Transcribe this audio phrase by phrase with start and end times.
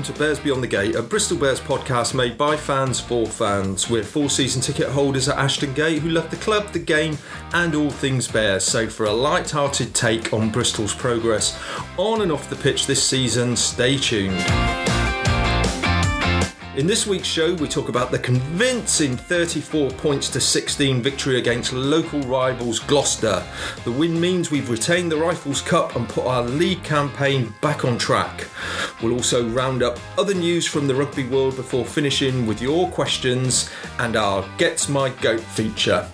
[0.00, 3.90] welcome to Bears Beyond the Gate, a Bristol Bears podcast made by fans for fans.
[3.90, 7.18] We're four season ticket holders at Ashton Gate who love the club, the game,
[7.52, 8.64] and all things Bears.
[8.64, 11.60] So, for a light-hearted take on Bristol's progress
[11.98, 14.79] on and off the pitch this season, stay tuned.
[16.76, 21.72] In this week's show, we talk about the convincing 34 points to 16 victory against
[21.72, 23.42] local rivals Gloucester.
[23.82, 27.98] The win means we've retained the Rifles Cup and put our league campaign back on
[27.98, 28.46] track.
[29.02, 33.68] We'll also round up other news from the rugby world before finishing with your questions
[33.98, 36.08] and our Gets My Goat feature.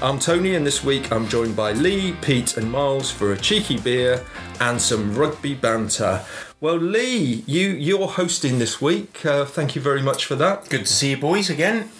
[0.00, 3.78] I'm Tony, and this week I'm joined by Lee, Pete, and Miles for a cheeky
[3.78, 4.24] beer
[4.60, 6.24] and some rugby banter.
[6.60, 9.24] Well, Lee, you you're hosting this week.
[9.24, 10.68] Uh, thank you very much for that.
[10.68, 11.90] Good to see you boys again.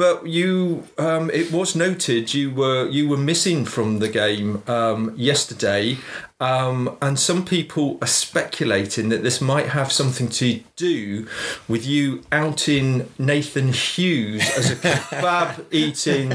[0.00, 5.12] But you, um, it was noted you were you were missing from the game um,
[5.14, 5.98] yesterday,
[6.40, 11.26] um, and some people are speculating that this might have something to do
[11.68, 16.32] with you outing Nathan Hughes as a kebab eating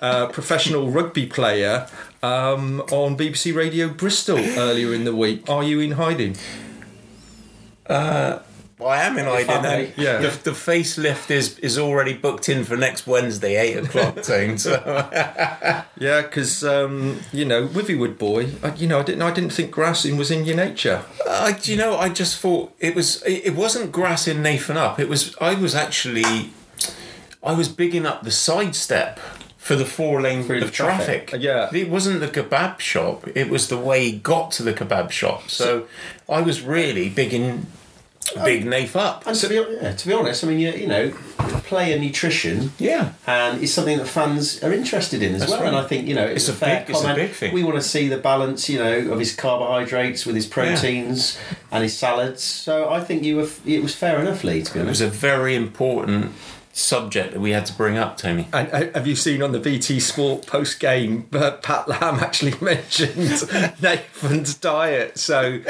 [0.00, 1.86] uh, professional rugby player
[2.24, 5.48] um, on BBC Radio Bristol earlier in the week.
[5.48, 6.36] Are you in hiding?
[8.78, 9.86] Well, I am in hiding now.
[9.96, 10.18] Yeah.
[10.18, 14.18] The, the facelift is is already booked in for next Wednesday, eight o'clock.
[14.24, 14.70] So
[15.98, 19.70] Yeah, because um, you know, Withywood boy, I, you know, I didn't, I didn't think
[19.70, 21.04] grassing was in your nature.
[21.28, 23.22] I, you know, I just thought it was.
[23.22, 24.98] It, it wasn't grassing Nathan up.
[24.98, 25.36] It was.
[25.40, 26.50] I was actually.
[27.42, 29.20] I was bigging up the sidestep
[29.64, 31.28] for the four lane the of traffic.
[31.28, 31.42] traffic.
[31.42, 31.70] Yeah.
[31.72, 33.26] It wasn't the kebab shop.
[33.34, 35.48] It was the way he got to the kebab shop.
[35.48, 35.88] So,
[36.28, 37.66] I was really bigging.
[38.44, 38.70] Big oh.
[38.70, 39.26] Nath up.
[39.26, 41.10] And to be, yeah, to be honest, I mean, you, you know,
[41.64, 43.00] player nutrition, Yeah.
[43.00, 45.60] Um, and it's something that fans are interested in as That's well.
[45.62, 45.68] right.
[45.68, 47.54] And I think you know, it's, It's a, fair big- it's a big thing.
[47.54, 51.38] We want to see the balance, you know, of his carbohydrates with his proteins
[51.70, 52.42] and his salads.
[52.42, 54.62] So I think you were, it was fair enough, Lee.
[54.62, 56.32] To be It was a very important
[56.74, 58.48] subject that we had to bring up, Tony.
[58.52, 62.54] And uh, have you seen on the BT Sport post game, uh, Pat Lam actually
[62.60, 63.16] mentioned
[63.80, 65.18] Nathan's diet.
[65.18, 65.60] So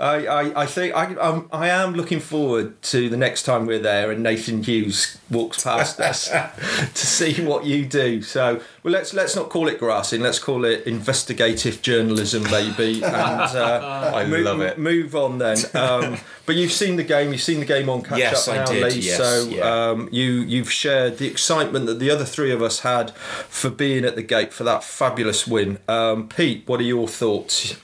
[0.00, 3.78] I, I, I think I, I'm, I am looking forward to the next time we're
[3.78, 6.28] there and Nathan Hughes walks past us
[6.94, 8.20] to see what you do.
[8.22, 10.20] So well, let's let's not call it grassing.
[10.20, 13.02] Let's call it investigative journalism, maybe.
[13.14, 14.78] And uh, I move, love it.
[14.78, 15.56] Move on then.
[15.74, 16.16] Um,
[16.46, 17.30] but you've seen the game.
[17.32, 19.00] You've seen the game on catch Yes, up I did, Lee.
[19.00, 19.90] yes, so yeah.
[19.90, 24.04] um, you you've shared the excitement that the other three of us had for being
[24.04, 25.78] at the gate for that fabulous win.
[25.88, 27.76] Um, Pete, what are your thoughts?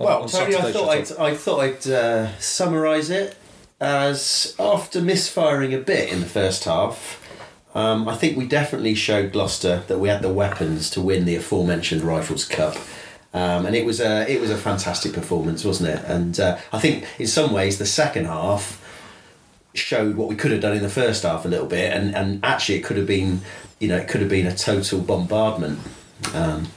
[0.00, 1.12] On, well, on Tony, I thought I'd.
[1.18, 3.36] I thought I'd uh, summarise it
[3.80, 7.18] as after misfiring a bit in the first half.
[7.74, 11.36] Um, I think we definitely showed Gloucester that we had the weapons to win the
[11.36, 12.76] aforementioned Rifles Cup.
[13.34, 16.04] Um, and it was a it was a fantastic performance, wasn't it?
[16.06, 18.82] And uh, I think in some ways the second half
[19.74, 22.42] showed what we could have done in the first half a little bit, and, and
[22.42, 23.42] actually it could have been
[23.78, 25.78] you know it could have been a total bombardment.
[26.32, 26.68] Um,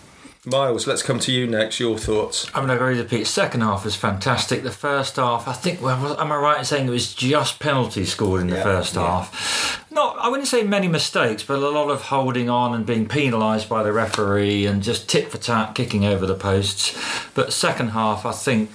[0.46, 1.80] Miles, let's come to you next.
[1.80, 2.52] Your thoughts?
[2.54, 3.28] I mean, I agree with Pete.
[3.28, 4.64] Second half was fantastic.
[4.64, 8.12] The first half, I think, well, am I right in saying it was just penalties
[8.12, 9.08] scored in the Yeah, first yeah.
[9.08, 9.90] half?
[9.90, 13.70] Not, I wouldn't say many mistakes, but a lot of holding on and being penalised
[13.70, 16.98] by the referee and just tit for tat kicking over the posts.
[17.34, 18.70] But second half, I think,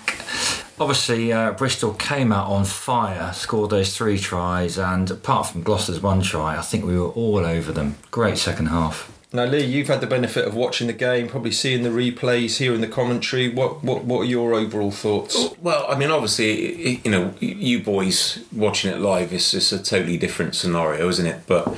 [0.81, 6.01] obviously, uh, Bristol came out on fire, scored those three tries, and apart from Gloucester's
[6.01, 7.97] one try, I think we were all over them.
[8.11, 9.13] Great second half.
[9.31, 12.81] Now, Lee, you've had the benefit of watching the game, probably seeing the replays, hearing
[12.81, 13.51] the commentary.
[13.51, 15.51] What what what are your overall thoughts?
[15.61, 20.17] Well, I mean, obviously, you know, you boys watching it live is just a totally
[20.17, 21.43] different scenario, isn't it?
[21.47, 21.77] But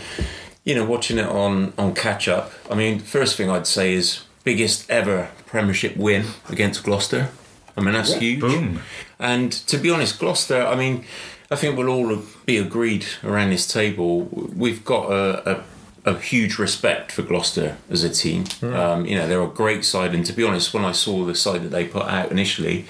[0.64, 4.22] you know, watching it on on catch up, I mean, first thing I'd say is
[4.44, 7.30] biggest ever Premiership win against Gloucester.
[7.76, 8.40] I mean, that's huge.
[8.40, 8.82] Boom.
[9.18, 11.04] And to be honest, Gloucester, I mean,
[11.50, 14.22] I think we'll all be agreed around this table.
[14.22, 15.64] We've got a, a,
[16.04, 18.44] a huge respect for Gloucester as a team.
[18.62, 21.34] Um, you know, they're a great side, and to be honest, when I saw the
[21.34, 22.86] side that they put out initially,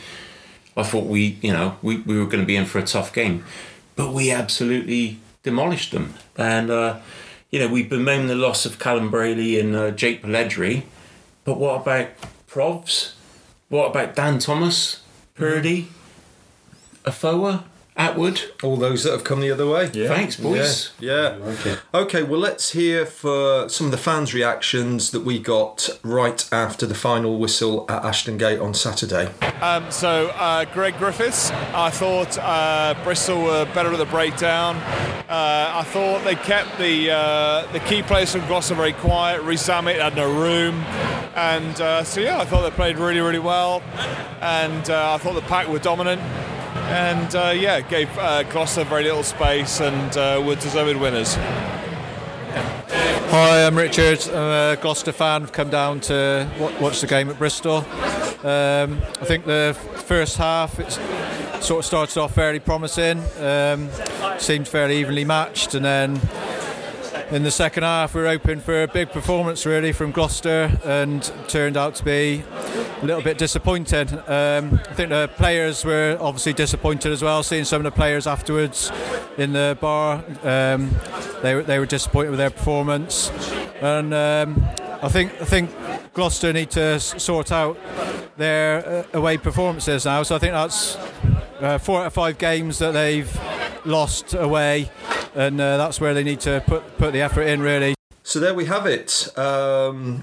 [0.77, 3.13] I thought we, you know, we, we were going to be in for a tough
[3.13, 3.45] game,
[3.97, 6.15] but we absolutely demolished them.
[6.37, 7.01] And uh,
[7.51, 10.85] you know, we bemoan the loss of Callum Braley and uh, Jake Polledri,
[11.45, 12.09] but what about
[12.49, 13.15] Provs?
[13.69, 15.03] What about Dan Thomas,
[15.35, 15.89] Purdy,
[17.05, 17.65] Afoa,
[18.01, 18.51] Attwood?
[18.63, 19.89] All those that have come the other way.
[19.89, 20.93] Thanks, boys.
[20.99, 21.37] Yeah.
[21.67, 21.77] yeah.
[21.93, 26.87] Okay, well, let's hear for some of the fans' reactions that we got right after
[26.87, 29.27] the final whistle at Ashton Gate on Saturday.
[29.61, 34.77] Um, so, uh, Greg Griffiths, I thought uh, Bristol were better at the breakdown.
[35.29, 39.43] Uh, I thought they kept the uh, the key players from Gloucester very quiet.
[39.43, 40.75] Rees-Zammit had no room.
[41.37, 43.83] And uh, so, yeah, I thought they played really, really well.
[44.41, 46.21] And uh, I thought the pack were dominant.
[46.91, 51.37] And uh, yeah, gave uh, Gloucester very little space and uh, were deserved winners.
[53.33, 54.21] Hi, I'm Richard.
[54.29, 55.45] I'm a Gloucester fan.
[55.45, 56.51] I've come down to
[56.81, 57.77] watch the game at Bristol.
[57.77, 59.77] Um, I think the
[60.07, 60.91] first half it
[61.63, 63.23] sort of started off fairly promising.
[63.39, 63.89] Um,
[64.39, 66.17] seemed fairly evenly matched, and then
[67.31, 71.23] in the second half we were hoping for a big performance really from Gloucester, and
[71.49, 72.43] turned out to be
[73.03, 74.13] a little bit disappointed.
[74.29, 77.43] Um, I think the players were obviously disappointed as well.
[77.43, 78.91] Seeing some of the players afterwards
[79.39, 80.91] in the bar, um,
[81.43, 83.31] they were they were disappointed with their performance,
[83.81, 84.65] and um,
[85.03, 85.71] I think I think
[86.15, 87.79] Gloucester need to sort out
[88.37, 90.23] their uh, away performances now.
[90.25, 90.97] So I think that's
[91.61, 93.31] uh, four out of five games that they've
[93.85, 94.91] lost away,
[95.35, 97.95] and uh, that's where they need to put put the effort in really.
[98.23, 99.37] So there we have it.
[99.37, 100.23] Um,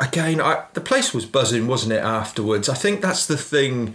[0.00, 2.02] again, I, the place was buzzing, wasn't it?
[2.02, 3.94] Afterwards, I think that's the thing.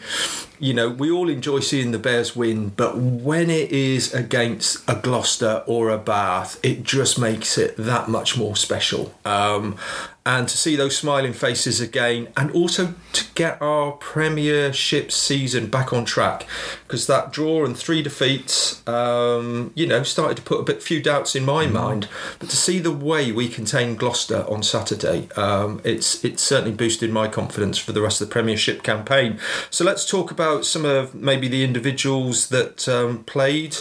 [0.60, 4.96] You know, we all enjoy seeing the Bears win, but when it is against a
[4.96, 9.16] Gloucester or a Bath, it just makes it that much more special.
[9.26, 9.78] Um,
[10.26, 15.92] and to see those smiling faces again, and also to get our Premiership season back
[15.92, 16.46] on track,
[16.84, 21.02] because that draw and three defeats, um, you know, started to put a bit few
[21.02, 22.08] doubts in my mind.
[22.38, 27.12] But to see the way we contained Gloucester on Saturday, um, it's it's certainly boosted
[27.12, 29.40] my confidence for the rest of the Premiership campaign.
[29.70, 33.78] So let's talk about some of maybe the individuals that um, played.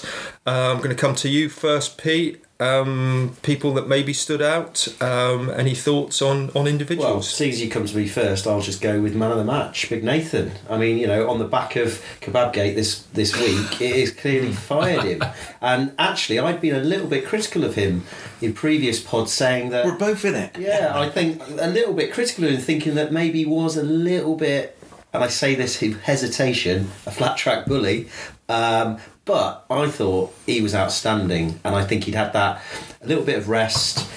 [0.46, 2.42] Uh, I'm going to come to you first, Pete.
[2.60, 4.86] Um, people that maybe stood out.
[5.00, 7.04] Um, any thoughts on on individuals?
[7.04, 7.30] Well, individuals?
[7.30, 9.88] seeing as you come to me first, I'll just go with man of the match,
[9.88, 10.52] Big Nathan.
[10.68, 14.52] I mean, you know, on the back of Kebabgate this this week, it has clearly
[14.52, 15.22] fired him.
[15.62, 18.04] And actually, I'd been a little bit critical of him
[18.40, 20.56] in previous pods, saying that We're both in it.
[20.58, 23.82] yeah, I think a little bit critical of him, thinking that maybe he was a
[23.82, 24.78] little bit,
[25.12, 28.08] and I say this with hesitation, a flat track bully.
[28.50, 32.60] Um, but I thought he was outstanding, and I think he'd had that
[33.00, 34.08] a little bit of rest.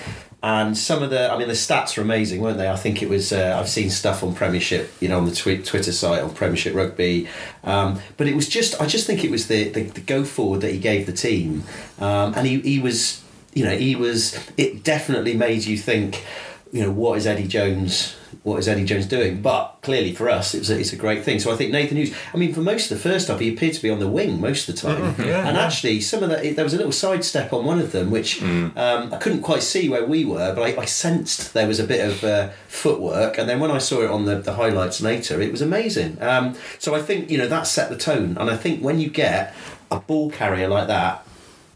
[0.41, 2.69] And some of the, I mean, the stats are amazing, weren't they?
[2.69, 3.31] I think it was.
[3.31, 6.73] Uh, I've seen stuff on Premiership, you know, on the twi- Twitter site on Premiership
[6.75, 7.29] Rugby,
[7.63, 8.81] um, but it was just.
[8.81, 11.63] I just think it was the, the, the go forward that he gave the team,
[11.99, 14.37] um, and he, he was, you know, he was.
[14.57, 16.25] It definitely made you think,
[16.73, 18.17] you know, what is Eddie Jones?
[18.43, 19.41] What is Eddie Jones doing?
[19.41, 21.39] But clearly for us, it's a, it's a great thing.
[21.39, 22.13] So I think Nathan Hughes.
[22.33, 24.41] I mean, for most of the first half, he appeared to be on the wing
[24.41, 25.65] most of the time, Yeah, and yeah.
[25.65, 28.73] actually some of that there was a little sidestep on one of them, which um,
[28.75, 32.05] I couldn't quite see where we were, but I, I sensed there was a bit
[32.05, 33.37] of uh, footwork.
[33.37, 36.21] And then when I saw it on the, the highlights later, it was amazing.
[36.21, 39.09] Um, so I think you know that set the tone, and I think when you
[39.09, 39.55] get
[39.89, 41.25] a ball carrier like that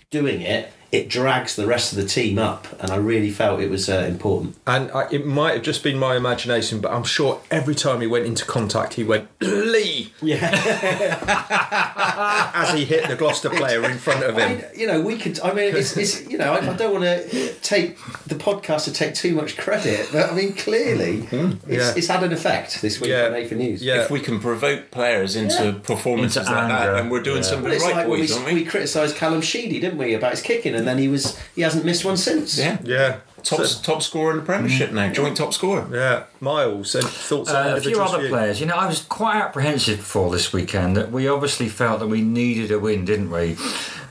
[0.09, 3.69] doing it, it drags the rest of the team up, and I really felt it
[3.69, 4.55] was uh, important.
[4.65, 8.07] And I, it might have just been my imagination, but I'm sure every time he
[8.07, 10.49] went into contact, he went Lee Yeah.
[12.53, 14.41] as he hit the Gloucester player in front of him.
[14.41, 14.57] I him.
[14.57, 15.39] mean, you know, we could.
[15.41, 18.93] I mean, it's, it's you know, I, I don't want to take the podcast to
[18.93, 21.71] take too much credit, but I mean, clearly, it's, Mm-hmm.
[21.71, 21.93] Yeah.
[21.95, 23.25] it's had an effect this week Yeah.
[23.25, 23.83] on Nathan Hughes.
[23.83, 24.01] Yeah.
[24.03, 25.71] If we can provoke players into Yeah.
[25.83, 26.95] performances Into like that, anger.
[26.95, 27.41] and we're doing Yeah.
[27.43, 28.65] something But it's right, like when we, boys, aren't we we?
[28.65, 32.05] criticised Callum Sheedy, didn't we, about his kicking, and then he was he hasn't missed
[32.05, 32.57] one since.
[32.57, 32.77] Yeah.
[32.83, 33.17] Yeah.
[33.43, 35.85] Top, So- top scorer in the Premiership now, joint top scorer.
[35.91, 36.23] yeah.
[36.39, 38.29] Miles, and thoughts on Uh, a few other for you?
[38.29, 38.59] players.
[38.59, 42.21] You know, I was quite apprehensive before this weekend that we obviously felt that we
[42.21, 43.55] needed a win, didn't we?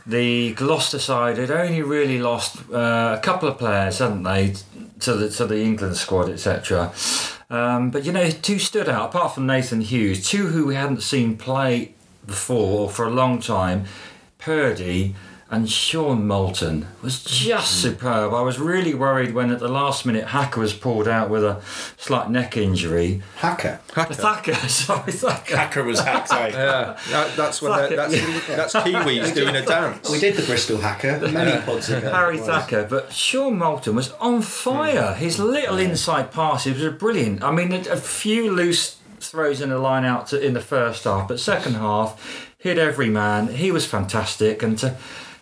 [0.06, 4.54] The Gloucester side had only really lost uh, a couple of players, hadn't they,
[5.00, 6.92] to the to the England squad, etc.
[7.50, 11.02] Um, but you know, two stood out apart from Nathan Hughes, two who we hadn't
[11.02, 11.92] seen play
[12.26, 13.84] before for a long time.
[14.38, 15.14] Purdy
[15.48, 17.82] and Shaun Malton was just mm.
[17.82, 18.34] superb.
[18.34, 21.62] I was really worried when at the last minute Hacker was pulled out with a
[21.96, 23.22] slight neck injury.
[23.36, 23.78] Hacker.
[23.86, 25.56] Thacker, sorry, Thacker.
[25.56, 26.46] Hacker was hacked out.
[26.56, 30.10] Yeah, that, that's when Fuck that's, that's Kiwis doing a dance.
[30.10, 32.10] We did the Bristol Hacker many pods ago.
[32.10, 32.44] Harry It.
[32.44, 35.14] Thacker, but Shaun Malton was on fire.
[35.14, 35.16] Mm.
[35.16, 37.42] His little inside passes were brilliant.
[37.42, 41.04] I mean, a, a few loose throws in the line out to, in the first
[41.04, 43.48] half, but second half hit every man.
[43.48, 44.96] He was fantastic, and to,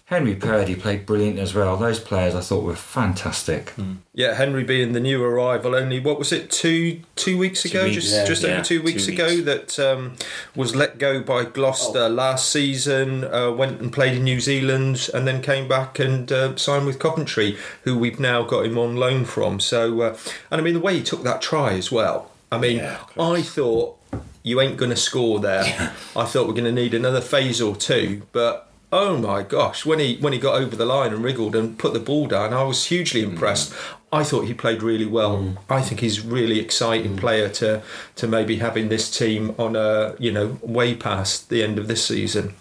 [0.08, 1.78] Henry Purdy played brilliant as well.
[1.78, 3.72] Those players I thought were fantastic.
[4.12, 7.94] Yeah, Henry being the new arrival, only what was it two two weeks ago, weeks,
[7.96, 8.24] just yeah.
[8.26, 9.18] just Yeah, over two two weeks weeks.
[9.20, 10.16] ago, that um,
[10.54, 13.24] was let go by Gloucester last season.
[13.24, 16.98] Uh, went and played in New Zealand, and then came back and uh, signed with
[16.98, 19.58] Coventry, who we've now got him on loan from.
[19.58, 20.16] So, uh,
[20.50, 22.30] and I mean the way he took that try as well.
[22.52, 22.98] I mean, Yeah.
[23.18, 23.96] I thought
[24.42, 25.64] you ain't going to score there.
[26.14, 28.70] I thought we're going to need another phase or two, but.
[28.96, 29.84] Oh my gosh!
[29.84, 32.54] When he when he got over the line and wriggled and put the ball down,
[32.54, 33.30] I was hugely mm.
[33.30, 33.74] impressed.
[34.12, 35.38] I thought he played really well.
[35.38, 35.58] Mm.
[35.68, 37.18] I think he's a really exciting mm.
[37.18, 37.82] player to
[38.14, 42.04] to maybe having this team on a you know way past the end of this
[42.04, 42.54] season.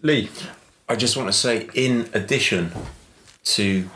[0.00, 0.30] Lee.
[0.88, 2.70] I just want to say, in addition
[3.56, 3.90] to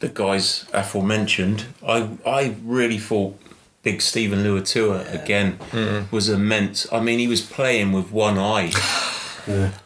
[0.00, 3.38] the guys aforementioned, I I really thought
[3.82, 5.58] big Steven Luatua again
[6.10, 6.90] was immense.
[6.90, 8.72] I mean, he was playing with one eye.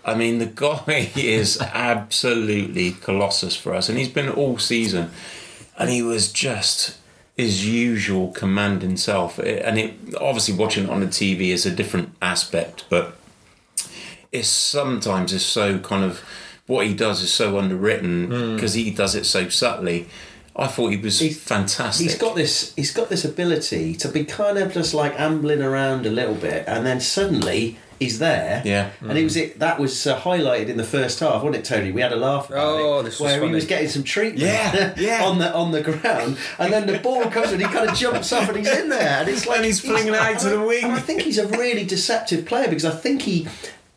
[0.04, 5.10] I mean, the guy is absolutely colossus for us, and he's been all season,
[5.78, 6.98] and he was just
[7.36, 9.38] his usual commanding self.
[9.38, 13.16] Eh, and it obviously watching it on the TV is a different aspect, but
[14.30, 16.22] it's sometimes it's so kind of
[16.66, 18.54] what he does is so underwritten hmm.
[18.54, 20.08] because he does it so subtly.
[20.54, 22.04] I thought he was He's- fantastic.
[22.04, 22.74] He's got this.
[22.74, 26.64] He's got this ability to be kind of just like ambling around a little bit,
[26.66, 28.62] and then suddenly he's there.
[28.64, 28.90] Yeah.
[29.00, 31.90] And it was it that was uh, highlighted in the first half, wasn't it, Tony?
[31.92, 33.48] We had a laugh about Oh, it, this was where funny.
[33.50, 34.42] he was getting some treatment.
[34.42, 35.24] Yeah, yeah.
[35.24, 38.32] on the on the ground, and then the ball comes and he kind of jumps
[38.32, 40.60] up and he's in there, and it's like And he's flinging it out to the
[40.60, 40.84] wing.
[40.84, 43.46] And I think he's a really deceptive player because I think he,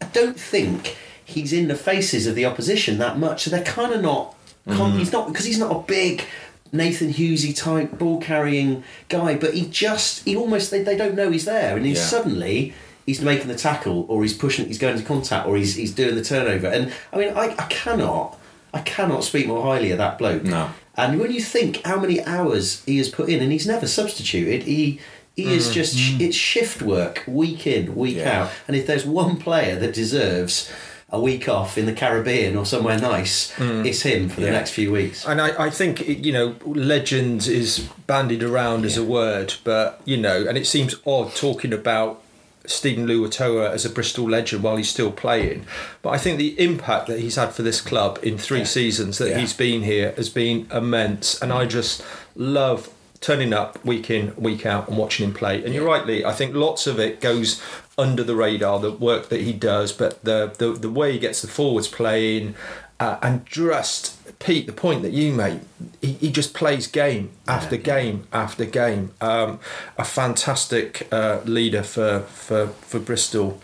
[0.01, 3.43] I don't think he's in the faces of the opposition that much.
[3.43, 4.35] So they're kind of not.
[4.69, 4.99] con Mm.
[4.99, 6.23] He's not because he's not a big.
[6.71, 11.29] Nathan Hughesy type ball carrying guy, but he just he almost they, they don't know
[11.31, 12.01] he's there, and then Yeah.
[12.01, 12.73] suddenly
[13.05, 16.15] he's making the tackle, or he's pushing, he's going to contact, or he's he's doing
[16.15, 16.67] the turnover.
[16.67, 18.39] And I mean, I, I cannot
[18.73, 20.43] I cannot speak more highly of that bloke.
[20.43, 20.71] No.
[20.97, 24.63] And when you think how many hours he has put in, and he's never substituted,
[24.63, 24.99] he
[25.35, 25.73] he is mm.
[25.73, 26.21] just mm.
[26.21, 28.43] it's shift work week in week Yeah.
[28.43, 28.51] out.
[28.67, 30.71] And if there's one player that deserves
[31.09, 33.85] a week off in the Caribbean or somewhere nice, mm.
[33.85, 34.53] it's him for the Yeah.
[34.53, 35.25] next few weeks.
[35.25, 40.17] And I, I think, you know, legend is bandied around as a word, but, you
[40.17, 42.23] know, and it seems odd talking about
[42.69, 45.65] Steven Luatua as a Bristol legend while he's still playing.
[46.01, 49.29] But I think the impact that he's had for this club in three seasons that
[49.29, 49.39] Yeah.
[49.39, 51.41] he's been here has been immense.
[51.41, 52.03] And I just
[52.35, 52.89] love
[53.21, 55.63] turning up week in, week out and watching him play.
[55.63, 57.61] And you're right, Lee, I think lots of it goes
[57.97, 61.41] under the radar, the work that he does, but the, the, the way he gets
[61.41, 62.53] the forwards playing
[62.99, 65.61] uh, and just Pete, the point that you made,
[66.01, 69.11] he, he just plays game after game after game.
[69.19, 69.59] Um,
[69.97, 73.61] a fantastic uh, leader for for for Bristol.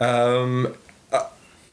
[0.00, 0.76] Um,
[1.12, 1.28] uh,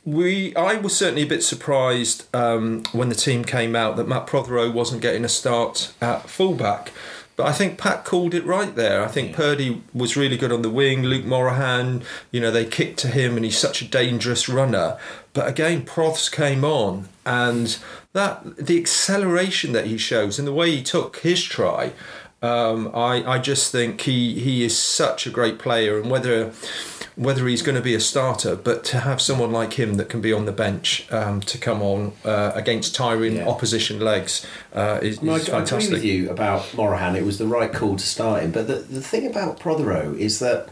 [0.06, 4.27] we, I was certainly a bit surprised um, when the team came out that Matt
[4.27, 6.92] Prothero wasn't getting a start at fullback.
[7.36, 9.03] But I think Pat called it right there.
[9.03, 11.01] I think Purdy was really good on the wing.
[11.01, 15.00] Luke Morahan, you know, they kicked to him, and he's such a dangerous runner.
[15.34, 17.78] But again, Proths came on, and
[18.13, 21.92] that the acceleration that he shows and the way he took his try,
[22.42, 26.52] um, I I just think he he is such a great player, and whether
[27.16, 30.20] whether he's going to be a starter, but to have someone like him that can
[30.20, 33.48] be on the bench um, to come on uh, against tiring Yeah.
[33.48, 35.94] opposition legs uh, is, No, I, is I agree fantastic.
[35.94, 37.16] with you about Morahan.
[37.16, 38.52] It was the right call to start him.
[38.52, 40.70] But the, the thing about Prothero is that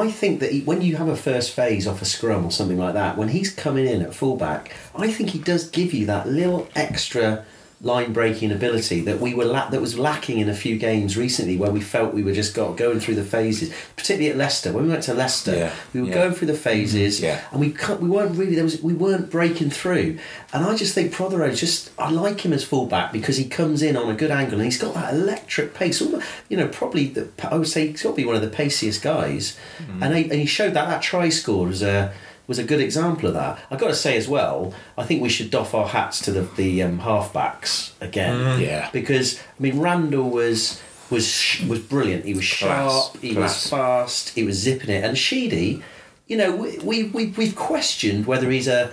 [0.00, 2.78] I think that he, when you have a first phase off a scrum or something
[2.78, 6.28] like that, when he's coming in at fullback, I think he does give you that
[6.28, 7.44] little extra
[7.82, 11.58] line breaking ability that we were la- that was lacking in a few games recently
[11.58, 14.72] where we felt we were just got going through the phases particularly at Leicester.
[14.72, 16.14] When we went to Leicester Yeah, we were yeah.
[16.14, 17.26] going through the phases mm-hmm.
[17.26, 17.44] Yeah.
[17.50, 20.18] and we cut, we weren't really there was we weren't breaking through.
[20.54, 23.96] And I just think Prothero just I like him as fullback because he comes in
[23.96, 26.00] on a good angle and he's got that electric pace
[26.48, 29.02] you know probably the, I would say he's got to be one of the paciest
[29.02, 29.58] guys.
[29.78, 30.02] Mm-hmm.
[30.02, 32.14] And, he, and he showed that that try score was a
[32.46, 35.28] was a good example of that I've got to say as well I think we
[35.28, 38.88] should doff our hats to the, the um, halfbacks again Yeah.
[38.92, 42.24] because I mean Randall was was sh- was brilliant.
[42.24, 42.70] He was sharp.
[42.90, 43.62] Class, He class.
[43.64, 44.28] was fast.
[44.30, 45.04] He was zipping it.
[45.04, 45.80] And Sheedy,
[46.26, 48.92] you know, we we we we've questioned whether he's a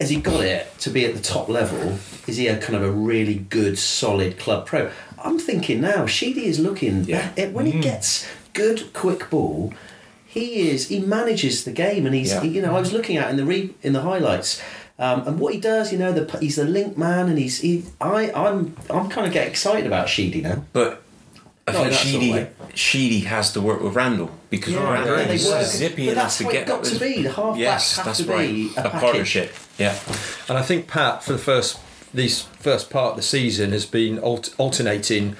[0.00, 1.96] has he got it to be at the top level?
[2.26, 4.90] Is he a kind of a really good, solid club pro?
[5.24, 7.04] I'm thinking now, Sheedy is looking.
[7.04, 7.30] Yeah.
[7.50, 9.72] When he gets good, quick ball,
[10.32, 10.88] he is.
[10.88, 12.32] He manages the game, and he's.
[12.32, 12.42] Yeah.
[12.42, 14.60] he- you know, I was looking at in the re, in the highlights.
[14.98, 17.84] Um, and what he does, you know, the, he's the link man, and he's he.
[18.00, 20.64] I I'm I'm kind of getting excited about Sheedy now.
[20.72, 21.02] But
[21.66, 22.46] I No, think that sort of Sheedy.
[22.74, 25.64] Sheedy has to work with Randall because Yeah, Randall yeah, they is work.
[25.66, 27.22] zippy But enough that's to get got to be.
[27.22, 28.48] The halfbacks Yes, have that's to right.
[28.48, 29.52] be a a partnership.
[29.78, 29.98] Yeah.
[30.48, 31.78] And I think Pat, for the first
[32.14, 35.34] these first part of the season, has been alt- alternating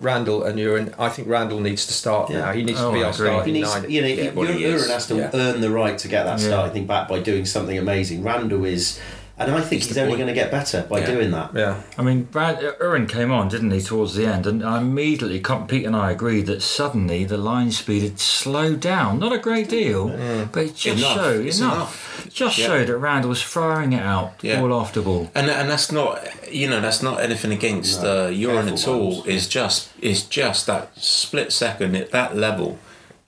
[0.00, 0.94] Randall and Uren.
[0.98, 2.40] I think Randall needs to start Yeah.
[2.40, 2.52] now.
[2.52, 3.26] He needs Oh, to be I our agree.
[3.28, 3.90] starting He needs, nine.
[3.90, 4.90] you know, Yeah, well, he Uren is.
[4.90, 5.30] has to Yeah.
[5.34, 6.46] earn the right to get that Yeah.
[6.46, 6.70] start.
[6.70, 8.22] I back by doing something amazing.
[8.22, 8.98] Randall is,
[9.38, 10.16] and I think He's he's, only boy.
[10.16, 11.06] going to get better by Yeah.
[11.06, 11.50] doing that.
[11.54, 11.82] Yeah.
[11.98, 15.84] I mean, Brad Uren came on, didn't he, towards the end, and I immediately, Pete
[15.84, 19.18] and I agreed that suddenly the line speed had slowed down.
[19.18, 20.08] Not a great deal,
[20.52, 21.14] but it just Enough.
[21.14, 21.74] showed It's enough.
[21.74, 22.26] enough.
[22.26, 22.66] It just Yeah.
[22.66, 24.60] showed that Randall was firing it out, Yeah.
[24.60, 25.30] ball after ball.
[25.34, 28.88] And and that's not you know that's not anything against No, uh, urine careful at
[29.00, 29.10] all.
[29.18, 29.22] ones.
[29.26, 32.78] It's just it's just that split second at that level.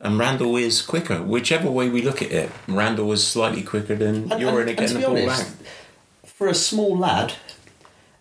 [0.00, 1.20] and Randall is quicker.
[1.20, 4.78] Whichever way we look at it, Randall was slightly quicker than And- you're and- and
[4.78, 5.68] to the be ball honest, back.
[6.38, 7.32] For a small lad,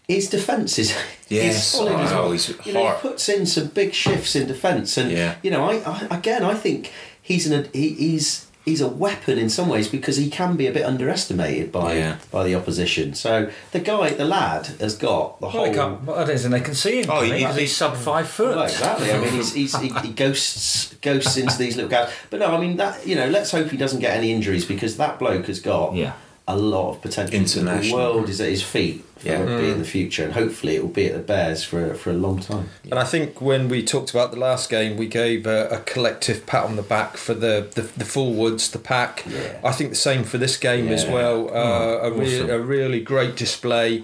[0.08, 0.96] his defence is,
[1.30, 1.56] Yes.
[1.56, 2.32] is solid as Oh, well.
[2.32, 5.36] he's you know, he puts in some big shifts in defence, and Yeah.
[5.44, 9.50] you know, I, I again, I think he's an he, he's he's a weapon in
[9.50, 12.16] some ways because he can be a bit underestimated by Yeah.
[12.32, 13.14] by the opposition.
[13.14, 15.66] So the guy, the lad, has got the Well, whole.
[15.66, 17.10] they can't, well, that is, and they can see him.
[17.10, 18.56] Oh, he- 'cause he- he's sub five foot.
[18.56, 19.12] Well, exactly.
[19.12, 22.12] I mean, he's, he's, he, he ghosts ghosts into these little gaps.
[22.30, 23.06] But no, I mean that.
[23.06, 26.14] You know, let's hope he doesn't get any injuries because that bloke has got Yeah.
[26.50, 27.36] A lot of potential.
[27.36, 27.98] International.
[27.98, 29.42] The world is at his feet for Yeah.
[29.42, 32.13] rugby in the future, and hopefully it will be at the Bears for for a
[32.13, 32.70] long time.
[32.89, 36.46] And I think when we talked about the last game, we gave a, a collective
[36.46, 39.25] pat on the back for the, the, the forwards, the pack.
[39.30, 39.58] Yeah.
[39.63, 41.13] I think the same for this game as Yeah.
[41.13, 41.50] well.
[41.50, 42.50] Uh, a, re- awesome.
[42.50, 44.04] a really great display.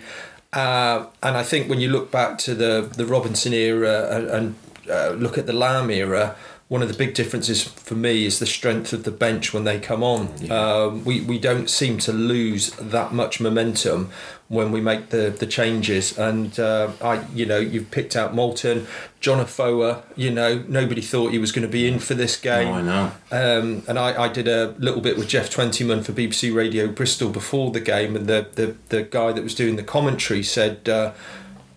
[0.52, 4.56] Uh, and I think when you look back to the, the Robinson era and, and
[4.92, 6.36] uh, look at the Lam era,
[6.70, 9.80] one of the big differences for me is the strength of the bench when they
[9.80, 10.52] come on.
[10.52, 14.10] Um, we, we don't seem to lose that much momentum
[14.48, 16.18] when we make the, the changes.
[16.18, 18.88] And uh, I, you know, you've picked out Malton,
[19.20, 20.04] John Afoa.
[20.16, 22.70] You know, nobody thought he was going to be in for this game.
[22.70, 23.12] Oh, I know.
[23.32, 27.30] Um, and I, I did a little bit with Geoff Twentyman for BBC Radio Bristol
[27.30, 31.14] before the game, and the, the, the guy that was doing the commentary said, uh,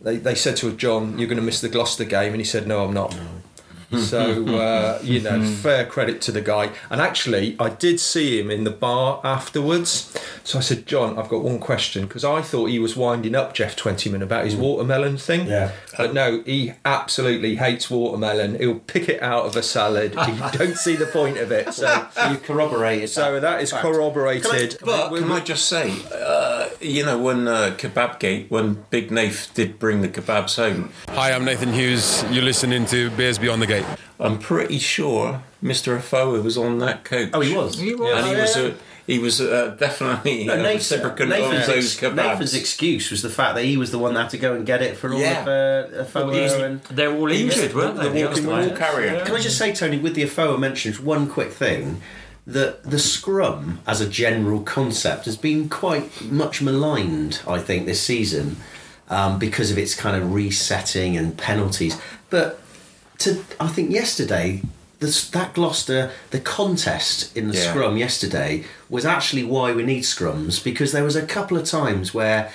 [0.00, 2.32] they, they said to John, You're going to miss the Gloucester game.
[2.32, 3.16] And he said, No, I'm not.
[3.92, 6.70] So, uh, you know, fair credit to the guy.
[6.90, 10.12] And actually, I did see him in the bar afterwards.
[10.44, 13.54] So I said, John, I've got one question because I thought he was winding up
[13.54, 15.46] Geoff Twentyman about his watermelon thing.
[15.46, 15.72] Yeah.
[15.96, 18.58] But no, he absolutely hates watermelon.
[18.58, 20.10] He'll pick it out of a salad.
[20.12, 21.72] He don't see the point of it.
[21.72, 23.10] So, So you corroborated.
[23.10, 24.78] so that is corroborated.
[24.84, 28.84] But We- can we- I just say, uh, you know, when uh, Kebab Gate, when
[28.90, 32.24] Big Nath did bring the kebabs home, Hi, I'm Nathan Hughes.
[32.30, 33.75] You're listening to Bears Beyond the Gate.
[34.20, 35.96] I'm pretty sure Mr.
[35.96, 37.30] Afoa was on that coach.
[37.34, 37.78] Oh, he was.
[37.78, 38.16] He was.
[38.16, 38.74] and he was a,
[39.06, 42.14] he was uh, definitely No, a Nathan- reciprocant Nathan's, of those ex- kebabs.
[42.16, 44.64] Nathan's excuse was the fact that he was the one that had to go and
[44.66, 45.42] get it for all Yeah.
[45.42, 45.48] of
[45.94, 48.04] uh, Afoa He's- and They're all injured, weren't they?
[48.04, 48.24] the they?
[48.26, 48.78] walking other ball players?
[48.78, 49.24] carrier.
[49.24, 52.00] Can I just say, Tony, with the Afoa mentions, one quick thing
[52.48, 58.00] that the scrum as a general concept has been quite much maligned, I think, this
[58.00, 58.56] season
[59.08, 62.00] um, because of its kind of resetting and penalties.
[62.30, 62.60] But
[63.18, 64.62] to, I think yesterday,
[65.00, 67.70] this, that Gloucester, the contest in the Yeah.
[67.70, 72.14] scrum yesterday was actually why we need scrums because there was a couple of times
[72.14, 72.50] where,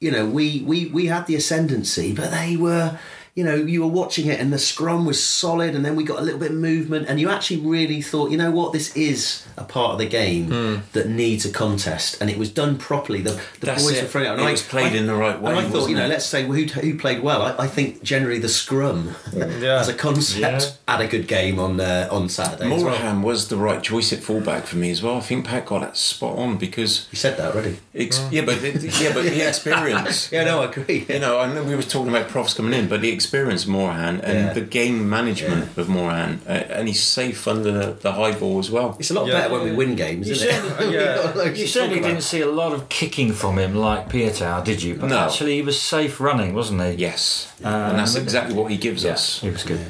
[0.00, 2.98] you know, we, we, we had the ascendancy, but they were,
[3.34, 6.18] you know, you were watching it and the scrum was solid and then we got
[6.18, 9.46] a little bit of movement and you actually really thought, you know what, this is
[9.56, 13.22] a part of the game that needs a contest and it was done properly.
[13.22, 13.66] The, the.
[13.66, 14.02] That's boys it.
[14.02, 14.38] were throwing out.
[14.38, 16.08] And It was played in the right way, And I thought, you know, it?
[16.08, 17.40] let's say who, who played well.
[17.40, 19.78] I, I think generally the scrum Yeah.
[19.80, 20.38] as a concept
[20.86, 20.94] Yeah.
[20.96, 22.70] had a good game on uh, on Saturday.
[22.70, 23.20] as well.
[23.22, 25.16] Was the right choice at fullback for me as well.
[25.16, 27.78] I think Pat got that spot on because You said that already.
[27.94, 30.30] ex- yeah, but yeah, but the experience.
[30.30, 31.06] Yeah, no, I agree.
[31.08, 33.70] You know, I know we were talking about profs coming in, but the experience of
[33.70, 34.52] Morahan and Yeah.
[34.52, 38.70] the game management of Moran, uh, and he's safe under the, the high ball as
[38.70, 38.96] well.
[39.00, 39.34] It's a lot Yeah.
[39.34, 40.52] better when we win games, You isn't it?
[40.52, 42.08] certainly- We've got loads You certainly about.
[42.08, 44.94] didn't see a lot of kicking from him like Piutau, did you?
[44.96, 45.18] But No.
[45.18, 46.92] actually, he was safe running, wasn't he?
[47.02, 49.40] Yes, and that's exactly what he gives Yeah, us.
[49.40, 49.80] he was good.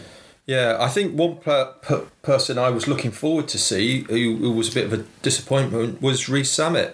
[0.47, 4.51] Yeah, I think one per, per person I was looking forward to see, who, who
[4.53, 6.93] was a bit of a disappointment, was Rees-Zammit.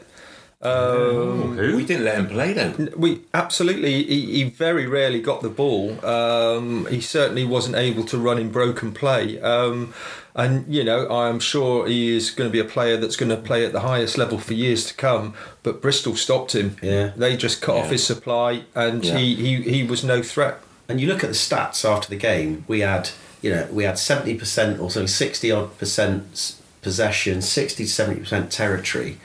[0.61, 2.89] Um, We didn't let him play though.
[2.97, 6.05] we absolutely, he, he very rarely got the ball.
[6.05, 9.41] Um, he certainly wasn't able to run in broken play.
[9.41, 9.95] Um,
[10.35, 13.37] and you know, I'm sure he is going to be a player that's going to
[13.37, 15.35] play at the highest level for years to come.
[15.63, 16.77] But Bristol stopped him.
[16.83, 17.13] Yeah.
[17.17, 19.19] they just cut off his supply, and Yeah.
[19.19, 20.59] he, he he was no threat.
[20.89, 22.65] And you look at the stats after the game.
[22.67, 23.11] We had,
[23.43, 28.21] you know, we had seventy percent or something, sixty odd percent possession, sixty to seventy
[28.21, 29.19] percent territory,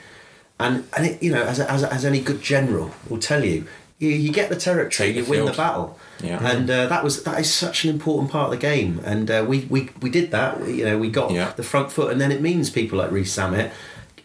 [0.60, 3.66] and and it, you know, as, as, as any good general will tell you,
[3.98, 5.98] you, you get the territory, you win the battle.
[6.22, 6.38] Yeah.
[6.46, 9.44] And uh, that was that is such an important part of the game, and uh,
[9.46, 10.60] we, we we did that.
[10.60, 11.52] We- You know, we got Yeah.
[11.56, 13.70] the front foot, and then it means people like Rees-Zammit,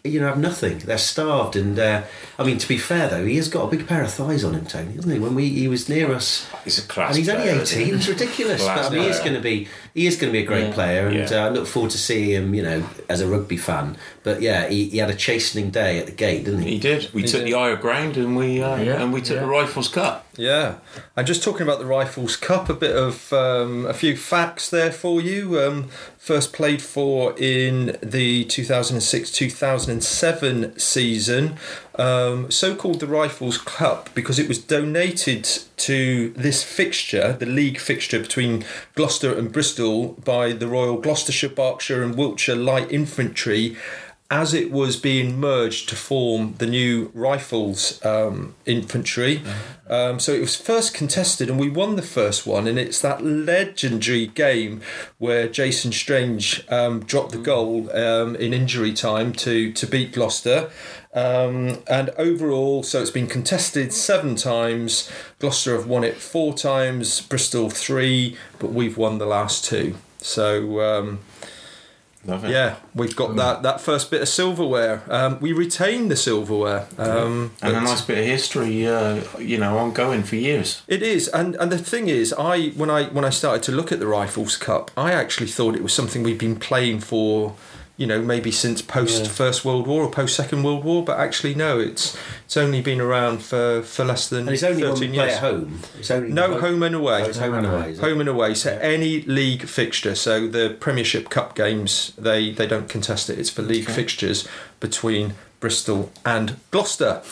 [0.04, 0.78] you know, have nothing.
[0.78, 2.02] They're starved, and uh,
[2.38, 4.54] I mean, to be fair though, he has got a big pair of thighs on
[4.54, 5.18] him, Tony, hasn't he?
[5.18, 7.94] When we he was near us, He's a class and he's only eighteen.
[7.96, 8.62] It's ridiculous.
[8.64, 10.68] Class but I mean, he's going to be he is going to be a great
[10.68, 10.72] Yeah.
[10.74, 11.44] player, and Yeah.
[11.44, 12.54] uh, I look forward to seeing him.
[12.54, 13.96] You know, as a rugby fan.
[14.22, 16.72] But yeah, he, he had a chastening day at the gate, didn't he?
[16.72, 17.08] He did.
[17.14, 17.46] We took did.
[17.52, 19.42] the of ground and we uh, Yeah, and we took yeah.
[19.42, 20.26] the Rifles Cup.
[20.36, 20.74] Yeah,
[21.16, 24.92] and just talking about the Rifles Cup, a bit of um, a few facts there
[24.92, 25.58] for you.
[25.60, 31.56] Um, first played for in the 2006 2007 season,
[31.96, 35.44] um, so called the Rifles Cup because it was donated
[35.78, 42.02] to this fixture, the league fixture between Gloucester and Bristol, by the Royal Gloucestershire, Berkshire,
[42.02, 43.76] and Wiltshire Light Infantry
[44.30, 49.42] as it was being merged to form the new Rifles um, infantry.
[49.88, 52.68] Um, so it was first contested, and we won the first one.
[52.68, 54.82] And it's that legendary game
[55.18, 60.70] where Jason Strange um, dropped the goal um, in injury time to to beat Gloucester.
[61.12, 65.10] Um, and overall, so it's been contested seven times.
[65.40, 69.96] Gloucester have won it four times, Bristol three, but we've won the last two.
[70.18, 71.18] So um,
[72.26, 72.50] Love it.
[72.50, 75.02] yeah, we've got that that first bit of silverware.
[75.08, 76.86] Um, we retain the silverware.
[76.98, 80.82] Um, And a nice bit of history, uh, you know, ongoing for years.
[80.86, 83.90] It is, and and the thing is, I when I when I started to look
[83.90, 87.54] at the Rifles Cup, I actually thought it was something we'd been playing for,
[88.00, 91.04] you know, maybe since post First World War or post Second World War.
[91.04, 94.82] But actually, no, it's it's only been around for for less than And it's only
[94.82, 95.34] thirteen play years.
[95.34, 95.80] at home.
[95.98, 97.20] It's only No, home and away.
[97.22, 97.96] Oh, it's home and away.
[97.96, 98.54] Home and away.
[98.54, 100.14] So any league fixture.
[100.14, 103.38] So the Premiership Cup games, they they don't contest it.
[103.38, 104.48] It's for league fixtures
[104.80, 107.22] between Bristol and Gloucester.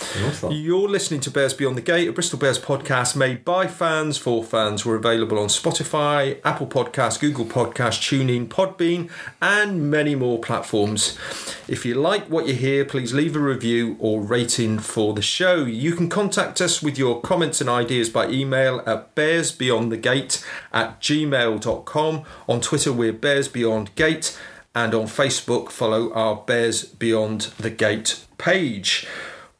[0.50, 4.44] You're listening to Bears Beyond the Gate, a Bristol Bears podcast made by fans for
[4.44, 4.84] fans.
[4.84, 9.10] We're available on Spotify, Apple Podcasts, Google Podcasts, TuneIn, Podbean,
[9.40, 11.18] and many more platforms.
[11.66, 15.64] If you like what you hear, please leave a review or rating for the show.
[15.64, 22.24] You can contact us with your comments and ideas by email at bearsbeyondthegate at gmail.com.
[22.48, 24.38] On Twitter, we're Bears Beyond Gate
[24.74, 29.06] and on Facebook, follow our Bears Beyond the Gate page.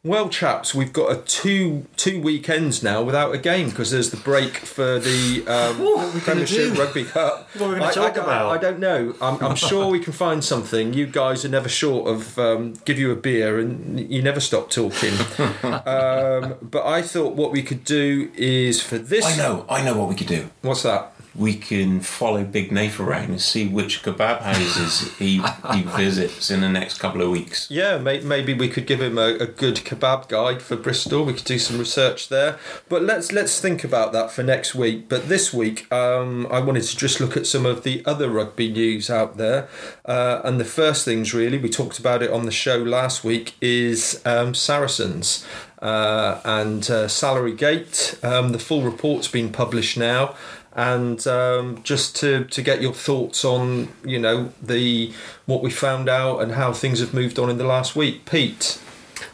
[0.05, 4.17] Well, chaps, we've got a two two weekends now without a game because there's the
[4.17, 6.79] break for the um, Premiership?
[6.79, 7.49] Rugby Cup.
[7.59, 8.51] What are we gonna I- talk I, I- about?
[8.53, 9.15] I don't know.
[9.21, 10.95] I'm, I'm sure we can find something.
[10.95, 14.71] You guys are never short of um, give you a beer and you never stop
[14.71, 15.15] talking.
[15.63, 19.27] um, but I thought what we could do is for this.
[19.27, 20.49] I know, I know what we could do.
[20.63, 21.13] What's that?
[21.35, 26.61] We can follow Big Nath around and see which kebab houses he, he visits in
[26.61, 27.71] the next couple of weeks.
[27.71, 31.25] Yeah, may, maybe we could give him a, a good kebab guide for Bristol.
[31.25, 32.59] We could do some research there.
[32.89, 35.09] But let's let's think about that for next week.
[35.09, 38.71] But this week, um, I wanted to just look at some of the other rugby
[38.71, 39.69] news out there.
[40.05, 43.55] Uh, and the first things, really, we talked about it on the show last week,
[43.61, 45.47] is um, Saracens.
[45.81, 48.19] Uh, and uh, Salary Gate.
[48.25, 50.35] Um, the full report's been published now,
[50.79, 55.13] and um, just to, to get your thoughts on you know the
[55.45, 58.81] what we found out and how things have moved on in the last week, Pete.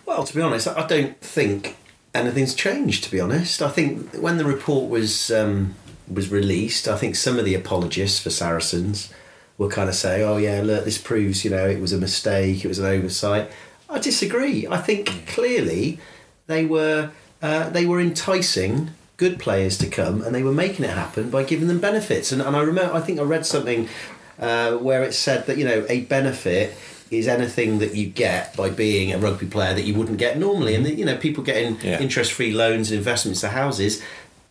[0.06, 1.76] Well, to be honest, I don't think
[2.14, 3.04] anything's changed.
[3.04, 5.74] To be honest, I think when the report was um,
[6.10, 9.12] was released, I think some of the apologists for Saracens
[9.58, 12.64] were kind of say, "Oh yeah, look, this proves you know it was a mistake,
[12.64, 13.50] it was an oversight."
[13.90, 14.66] I disagree.
[14.66, 15.98] I think clearly
[16.46, 17.10] they were
[17.42, 21.44] uh, they were enticing good players to come, and they were making it happen by
[21.44, 22.32] giving them benefits.
[22.32, 23.88] And, and I remember, I think I read something
[24.40, 26.76] uh, where it said that you know a benefit
[27.10, 30.74] is anything that you get by being a rugby player that you wouldn't get normally,
[30.74, 32.00] and you know people getting Yeah.
[32.00, 34.02] interest-free loans and investments to houses.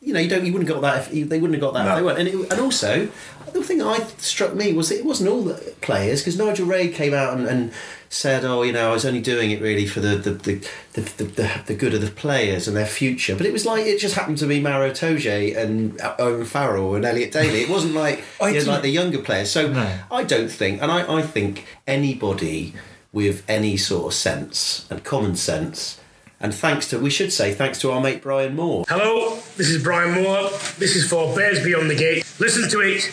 [0.01, 0.45] You know, you don't.
[0.45, 1.07] You wouldn't have got that.
[1.07, 2.19] If, you- they wouldn't have got that if they weren't.
[2.19, 3.07] And, it, and also,
[3.53, 6.65] the thing that I struck me was that it wasn't all the players because Nigel
[6.67, 7.71] Ray came out and, and
[8.13, 11.01] said, "Oh, you know, I was only doing it really for the the, the, the,
[11.01, 13.99] the, the, the good of the players and their future." But it was like it
[13.99, 17.61] just happened to be Maro Itoje and uh, Owen Farrell and Elliot Daly.
[17.61, 19.51] It wasn't like I you know, like the younger players.
[19.51, 19.99] So No.
[20.11, 22.73] I don't think, and I, I think anybody
[23.11, 25.99] with any sort of sense and common sense.
[26.39, 28.83] And thanks to, we should say, thanks to our mate Brian Moore.
[28.89, 30.49] Hello, this is Brian Moore.
[30.77, 32.25] This is for Bears Beyond the Gate.
[32.37, 33.09] Listen to it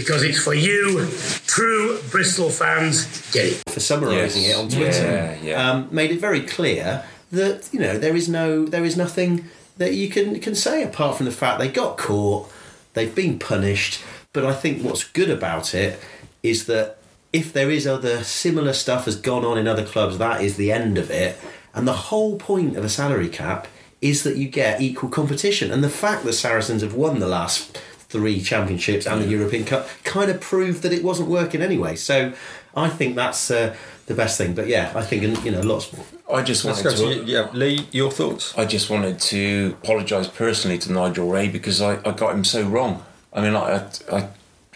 [0.00, 1.06] because it's for you,
[1.46, 3.06] true Bristol fans.
[3.32, 3.62] Get it.
[3.70, 4.50] for summarising Yes.
[4.50, 5.02] it on Twitter.
[5.02, 5.70] Yeah, yeah.
[5.70, 9.44] Um, made it very clear that you know there is no there is nothing
[9.76, 12.50] that you can can say apart from the fact they got caught,
[12.94, 14.00] they've been punished.
[14.32, 15.98] But I think what's good about it
[16.42, 16.98] is that
[17.32, 20.70] if there is other similar stuff has gone on in other clubs, that is the
[20.72, 21.36] end of it.
[21.74, 23.66] And the whole point of a salary cap
[24.00, 25.70] is that you get equal competition.
[25.72, 27.76] And the fact that Saracens have won the last
[28.08, 31.94] three championships and the European Cup kind of proved that it wasn't working anyway.
[31.94, 32.32] So
[32.74, 34.54] I think that's uh, the best thing.
[34.54, 35.94] But yeah, I think you know lots.
[36.32, 37.14] I just Let's wanted go to.
[37.14, 37.86] to you, yeah, Lee.
[37.92, 38.56] Your thoughts?
[38.56, 42.62] I just wanted to apologise personally to Nigel Ray because I, I got him so
[42.66, 43.04] wrong.
[43.32, 44.28] I mean, I, I,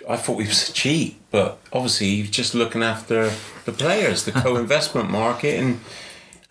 [0.09, 3.31] I thought he was a cheat, but obviously he's just looking after
[3.64, 5.81] the players, the co-investment market, and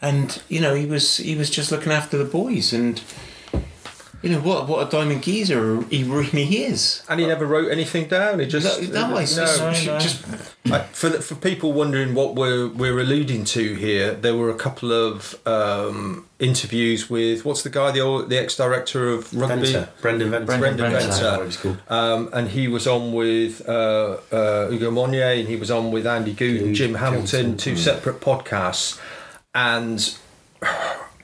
[0.02, 3.02] and you know he was he was just looking after the boys, and
[4.22, 4.68] You know what?
[4.68, 7.02] What a diamond geezer he really is.
[7.10, 8.40] And he never wrote anything down.
[8.40, 10.00] He just No, no, it's no, just- no.
[10.00, 10.26] just
[10.72, 14.56] I, for the, for people wondering what we're we're alluding to here, there were a
[14.56, 19.72] couple of um, interviews with what's the guy the old, the ex director of rugby.
[19.72, 20.46] Venter, Brendan Venter.
[20.46, 21.12] Brendan Brendan Venter.
[21.12, 21.32] Venter.
[21.32, 21.78] What he was called.
[21.90, 26.06] Um, and he was on with uh, uh, Hugo Monye and he was on with
[26.06, 27.78] Andy Goode and Jim Hamilton, Hamilton, two mm.
[27.78, 29.00] separate podcasts.
[29.56, 30.16] And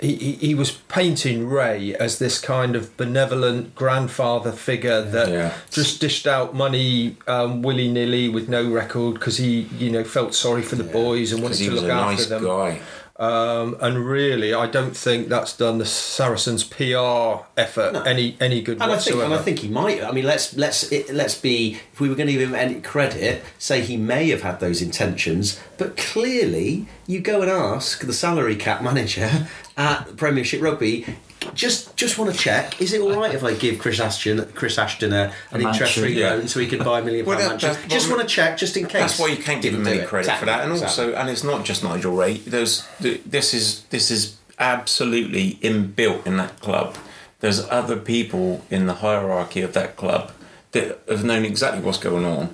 [0.01, 5.53] he, he, he was painting Ray as this kind of benevolent grandfather figure that Yeah.
[5.71, 10.35] just dished out money um, willy nilly with no record because he, you know, felt
[10.35, 12.43] sorry for the boys and wanted he to was look a after nice them.
[12.43, 12.81] guy.
[13.19, 18.75] Um, and really, I don't think that's done the Saracens' PR effort any any good
[18.79, 19.23] And I think, whatsoever.
[19.23, 20.03] and I think he might.
[20.03, 21.79] I mean, let's let's let's be.
[21.93, 24.83] If we were going to give him any credit, say he may have had those
[24.83, 31.05] intentions, but clearly, you go and ask the salary cap manager at Premiership Rugby.
[31.53, 32.81] Just, just want to check.
[32.81, 36.19] Is it all right if I give Chris Ashton, Chris Ashton a, an A interest-free
[36.19, 36.31] yeah.
[36.31, 37.87] loan so he can buy a million Well, pound that- Manchester?
[37.89, 39.01] Just want to check, just in case.
[39.01, 40.09] That's why you can't give him Didn't any do it.
[40.09, 40.63] credit for that.
[40.63, 41.05] And exactly.
[41.05, 42.37] also, and it's not just Nigel Ray.
[42.37, 46.95] There's this is this is absolutely inbuilt in that club.
[47.39, 50.31] There's other people in the hierarchy of that club
[50.71, 52.53] that have known exactly what's going on,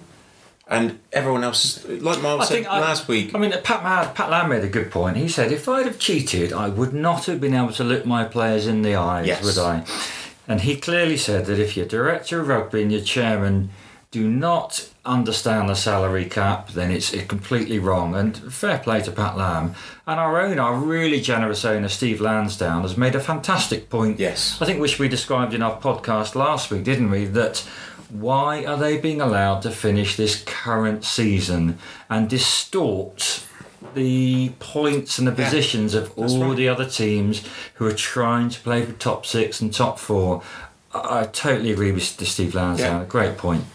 [0.67, 3.35] and everyone else is like Miles said I- last week.
[3.35, 5.17] I mean, Pat, Ma- Pat Lam made a good point.
[5.17, 8.23] He said, if I'd have cheated, I would not have been able to look my
[8.23, 9.43] players in the eyes, Yes.
[9.43, 9.83] would I?
[10.47, 13.69] And he clearly said that if your director of rugby and your chairman
[14.11, 18.13] do not understand the salary cap, then it's it's completely wrong.
[18.13, 19.73] And fair play to Pat Lam.
[20.05, 24.19] And our own, our really generous owner, Steve Lansdown, has made a fantastic point.
[24.19, 24.57] Yes.
[24.61, 27.25] I think which we described in our podcast last week, didn't we?
[27.25, 27.67] That
[28.13, 31.77] why are they being allowed to finish this current season
[32.09, 33.43] and distort
[33.95, 36.55] the points and the Yeah, positions of that's all right.
[36.57, 37.43] the other teams
[37.75, 40.41] who are trying to play for top six and top four?
[40.93, 43.01] I, I totally agree with Steve Lansdown.
[43.01, 43.07] Yeah.
[43.07, 43.65] Great point.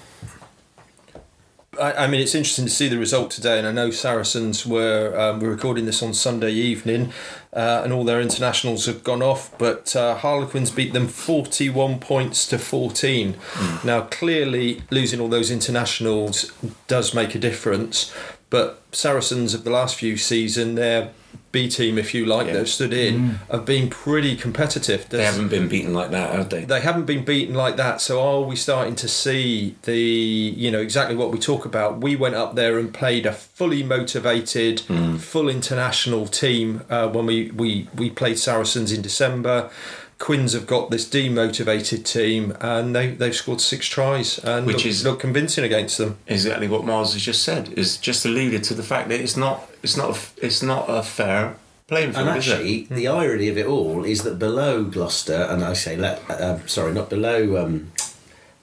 [1.78, 5.18] I, I mean, it's interesting to see the result today, and I know Saracens were
[5.18, 7.12] um, we're recording this on Sunday evening,
[7.52, 12.46] uh, and all their internationals have gone off, but uh, Harlequins beat them forty-one points
[12.48, 13.36] to fourteen.
[13.84, 16.52] Now, clearly, losing all those internationals
[16.86, 18.12] does make a difference,
[18.50, 21.10] but Saracens of the last few seasons, their
[21.50, 22.52] B team, if you like, Yeah.
[22.54, 25.08] that have stood in, have been pretty competitive.
[25.08, 26.64] they haven't been beaten like that, have they?
[26.64, 28.00] they haven't been beaten like that.
[28.00, 32.00] So are we starting to see the you know exactly what we talk about?
[32.00, 34.80] We went up there and played a fully motivated,
[35.20, 39.70] full international team uh, when we, we we played Saracens in December.
[40.18, 44.86] Quins have got this demotivated team, and they they've scored six tries and Which look,
[44.86, 46.16] is- look convincing against them.
[46.26, 47.72] exactly what Miles has just said.
[47.76, 51.02] Is just alluded to the fact that it's not it's not a, it's not a
[51.04, 51.54] fair
[51.86, 52.52] playing field, And is it?
[52.52, 56.58] actually, the irony of it all is that below Gloucester, and I say, let, uh,
[56.66, 57.92] sorry, not below um,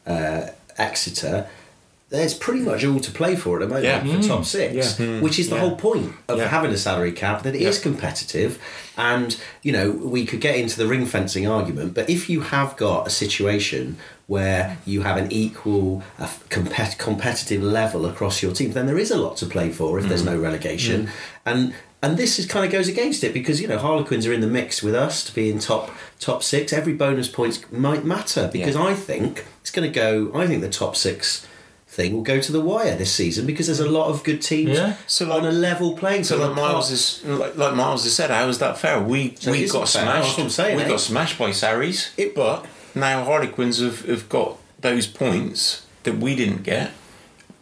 [0.06, 1.48] uh, Exeter,
[2.10, 4.22] there's pretty much all to play for at the moment Yeah.
[4.22, 5.20] for top six, Yeah.
[5.22, 5.62] which is the Yeah.
[5.62, 6.48] whole point of Yeah.
[6.48, 7.82] having a salary cap, that it is Yeah.
[7.84, 8.60] competitive.
[8.96, 12.78] And, you know, we could get into the ring fencing argument, but if you have
[12.78, 18.74] got a situation where you have an equal uh, compet- competitive level across your team,
[18.74, 20.26] then there is a lot to play for if there's Mm.
[20.34, 21.10] no relegation.
[21.46, 24.40] And and this is kind of goes against it because you know Harlequins are in
[24.42, 25.90] the mix with us to be in top
[26.20, 26.72] top six.
[26.72, 28.84] Every bonus points might matter because Yeah.
[28.84, 30.30] I think it's going to go.
[30.36, 31.48] I think the top six
[31.96, 34.78] thing will go to the wire this season because there's a lot of good teams
[34.78, 34.96] Yeah.
[35.08, 36.48] So on a level playing So field.
[36.50, 39.02] like Miles is like, like Miles has said, how is that fair?
[39.02, 40.38] We So we got smashed.
[40.38, 40.88] what I'm saying, we eh?
[40.90, 46.36] got smashed by Sarries, It- but now Harlequins have, have got those points that we
[46.36, 46.92] didn't get.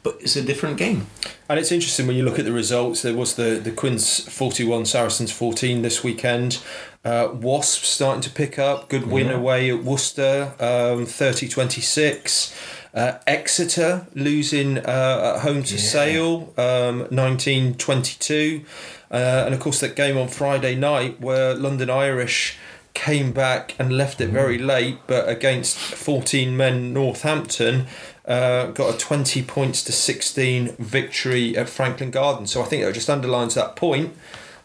[0.01, 1.07] But it's a different game.
[1.47, 3.01] And it's interesting when you look at the results.
[3.03, 6.57] There was the the Quins forty one, Saracens fourteen this weekend.
[7.05, 8.89] Uh, Wasps starting to pick up.
[8.89, 12.53] Good win away at Worcester, um, 30-26.
[12.93, 18.65] Uh, Exeter losing uh, at home to Sale, um, nineteen twenty two,
[19.09, 22.57] uh, and of course that game on Friday night where London Irish
[22.93, 27.87] came back and left it very late, but against 14 men Northampton,
[28.25, 32.45] uh, got a 20 points to 16 victory at Franklin Garden.
[32.45, 34.13] So I think it just underlines that point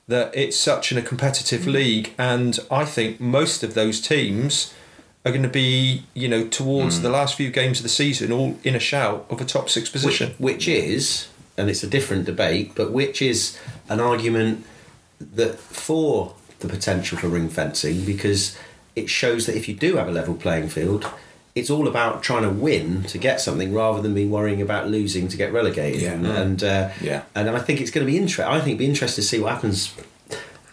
[0.07, 4.73] that it's such in a competitive league, and I think most of those teams
[5.25, 8.57] are going to be, you know, towards the last few games of the season, all
[8.65, 10.31] in a shout of a top six position.
[10.39, 14.65] which, which is, and it's a different debate, but which is an argument
[15.21, 18.57] that for the potential for ring fencing because
[18.97, 21.09] it shows that if you do have a level playing field,
[21.55, 25.27] it's all about trying to win to get something rather than being worrying about losing
[25.29, 26.01] to get relegated.
[26.03, 26.13] Yeah.
[26.13, 27.23] And and, uh, Yeah.
[27.35, 28.45] and I think it's going to be interesting.
[28.47, 29.93] I think it'd be interesting to see what happens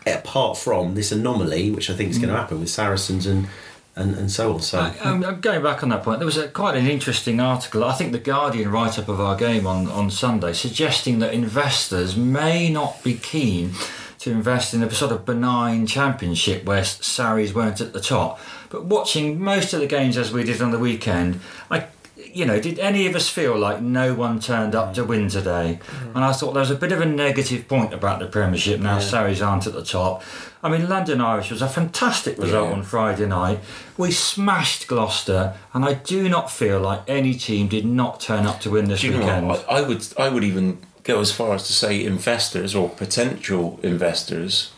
[0.06, 3.48] apart from this anomaly, which I think is going to happen with Saracens and
[3.96, 4.62] and, and so on.
[4.62, 6.20] So I- I'm, I'm going back on that point.
[6.20, 7.84] There was a, quite an interesting article.
[7.84, 12.16] I think the Guardian write up of our game on, on Sunday suggesting that investors
[12.16, 13.72] may not be keen
[14.20, 18.40] to invest in a sort of benign championship where Sarries weren't at the top.
[18.70, 21.88] But watching most of the games as we did on the weekend, I
[22.34, 25.80] you know, did any of us feel like no one turned up to win today?
[26.14, 29.00] And I thought there was a bit of a negative point about the Premiership now.
[29.00, 30.24] Sarries aren't at the top.
[30.64, 32.76] I mean, London Irish was a fantastic result Yeah.
[32.76, 33.60] on Friday night.
[33.98, 38.60] We smashed Gloucester, and I do not feel like any team did not turn up
[38.62, 39.52] to win this Do you know weekend.
[39.70, 44.72] I would I would even go as far as to say investors or potential investors,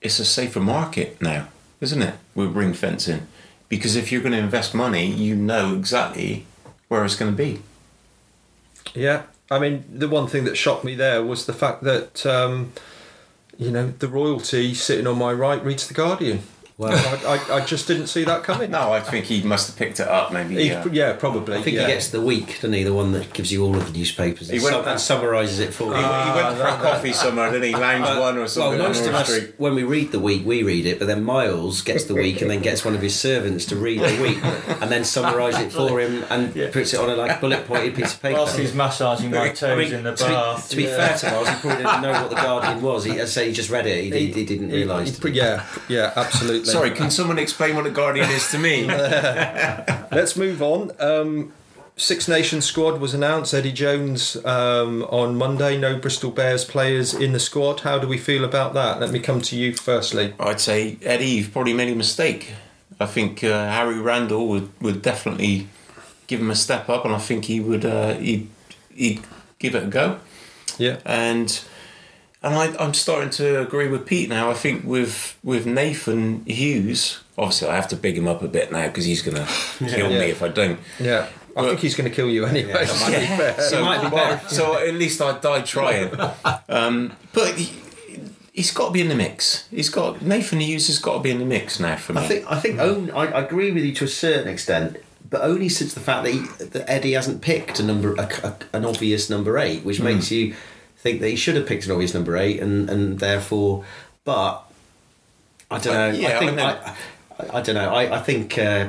[0.00, 1.48] it's a safer market now,
[1.82, 2.14] isn't it?
[2.34, 3.26] With ring fencing,
[3.68, 6.46] because if you're going to invest money, you know exactly
[6.90, 7.62] where it's going to be.
[8.94, 12.72] Yeah, I mean, the one thing that shocked me there was the fact that, um,
[13.56, 16.40] you know, the royalty sitting on my right reads the Guardian.
[16.80, 16.88] Wow.
[17.26, 18.70] I, I, I just didn't see that coming.
[18.70, 20.32] No, I think he must have picked it up.
[20.32, 20.54] Maybe.
[20.54, 20.86] He- Yeah.
[20.90, 21.58] yeah, probably.
[21.58, 21.86] I think yeah.
[21.86, 22.84] he gets the week, doesn't he?
[22.84, 25.58] The one that gives you all of the newspapers and, He went sum- and summarises
[25.58, 25.94] it for you.
[25.94, 27.74] He, he went for a ah, coffee somewhere, didn't he?
[27.76, 29.54] Lounge uh, one or Well, something on most of North us, Street.
[29.58, 32.50] when we read the week, we read it, but then Miles gets the week and
[32.50, 34.42] then gets one of his servants to read the week
[34.80, 38.14] and then summarise it for him and puts it on a like bullet pointed piece
[38.14, 38.38] of paper.
[38.38, 40.70] Whilst he's massaging my toes I mean, in the to be- bath.
[40.70, 43.04] To be, fair to Miles, he probably didn't know what the Guardian was.
[43.04, 44.04] He, as I say, he just read it.
[44.04, 45.22] He, he, he didn't realise.
[45.24, 46.69] Yeah, yeah, absolutely.
[46.72, 48.86] Sorry, can someone explain what a guardian is to me?
[48.86, 50.92] Let's move on.
[50.98, 51.52] Um,
[51.96, 53.52] Six Nations squad was announced.
[53.52, 55.76] Eddie Jones um, on Monday.
[55.76, 57.80] No Bristol Bears players in the squad.
[57.80, 59.00] How do we feel about that?
[59.00, 60.32] Let me come to you firstly.
[60.40, 62.54] I'd say Eddie, you've probably made a mistake.
[62.98, 65.68] I think uh, Harry Randall would, would definitely
[66.26, 68.48] give him a step up, and I think he would uh, he'd,
[68.94, 69.22] he'd
[69.58, 70.20] give it a go.
[70.78, 71.00] Yeah.
[71.04, 71.62] And
[72.42, 74.50] and I, I'm starting to agree with Pete now.
[74.50, 78.70] I think with with Nathan Hughes, obviously I have to big him up a bit
[78.72, 79.46] now because he's gonna
[79.78, 80.18] kill Yeah.
[80.18, 80.78] me if I don't.
[80.98, 81.28] Yeah.
[81.56, 82.72] I think he's going to kill you anyway.
[82.72, 83.60] to be fair.
[83.60, 84.48] So, might be better.
[84.48, 86.12] so at least I died trying.
[86.68, 87.76] Um, but he,
[88.52, 89.66] he's got to be in the mix.
[89.68, 92.20] He's got Nathan Hughes has got to be in the mix now for me.
[92.20, 94.98] I think I think own, I, I agree with you to a certain extent,
[95.28, 98.56] but only since the fact that, he, that Eddie hasn't picked a number a, a-
[98.76, 100.54] an obvious number eight, which makes you
[101.02, 103.84] think that he should have picked an obvious number eight, and and therefore,
[104.24, 104.62] but
[105.70, 106.10] I don't know.
[106.18, 106.58] Yeah, I think.
[106.58, 106.96] I,
[107.38, 107.90] I, I don't know.
[107.92, 108.58] I I think.
[108.58, 108.88] Uh,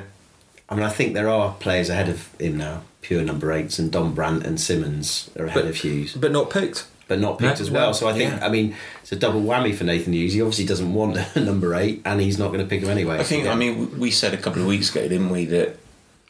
[0.70, 3.92] I mean, I think there are players ahead of him now, pure number eights, and
[3.92, 6.86] Dombrandt and Simmonds are ahead But- of Hughes, but not picked.
[7.10, 7.88] but not picked No, as well.
[7.88, 8.46] no, so I think, yeah.
[8.46, 10.32] I mean, it's a double whammy for Nathan Hughes.
[10.32, 13.18] He obviously doesn't want a number eight, and he's not going to pick him anyway.
[13.20, 13.48] I think.
[13.48, 15.76] I mean, we said a couple of weeks ago, didn't we, that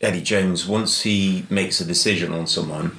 [0.01, 2.97] Eddie Jones, once he makes a decision on someone,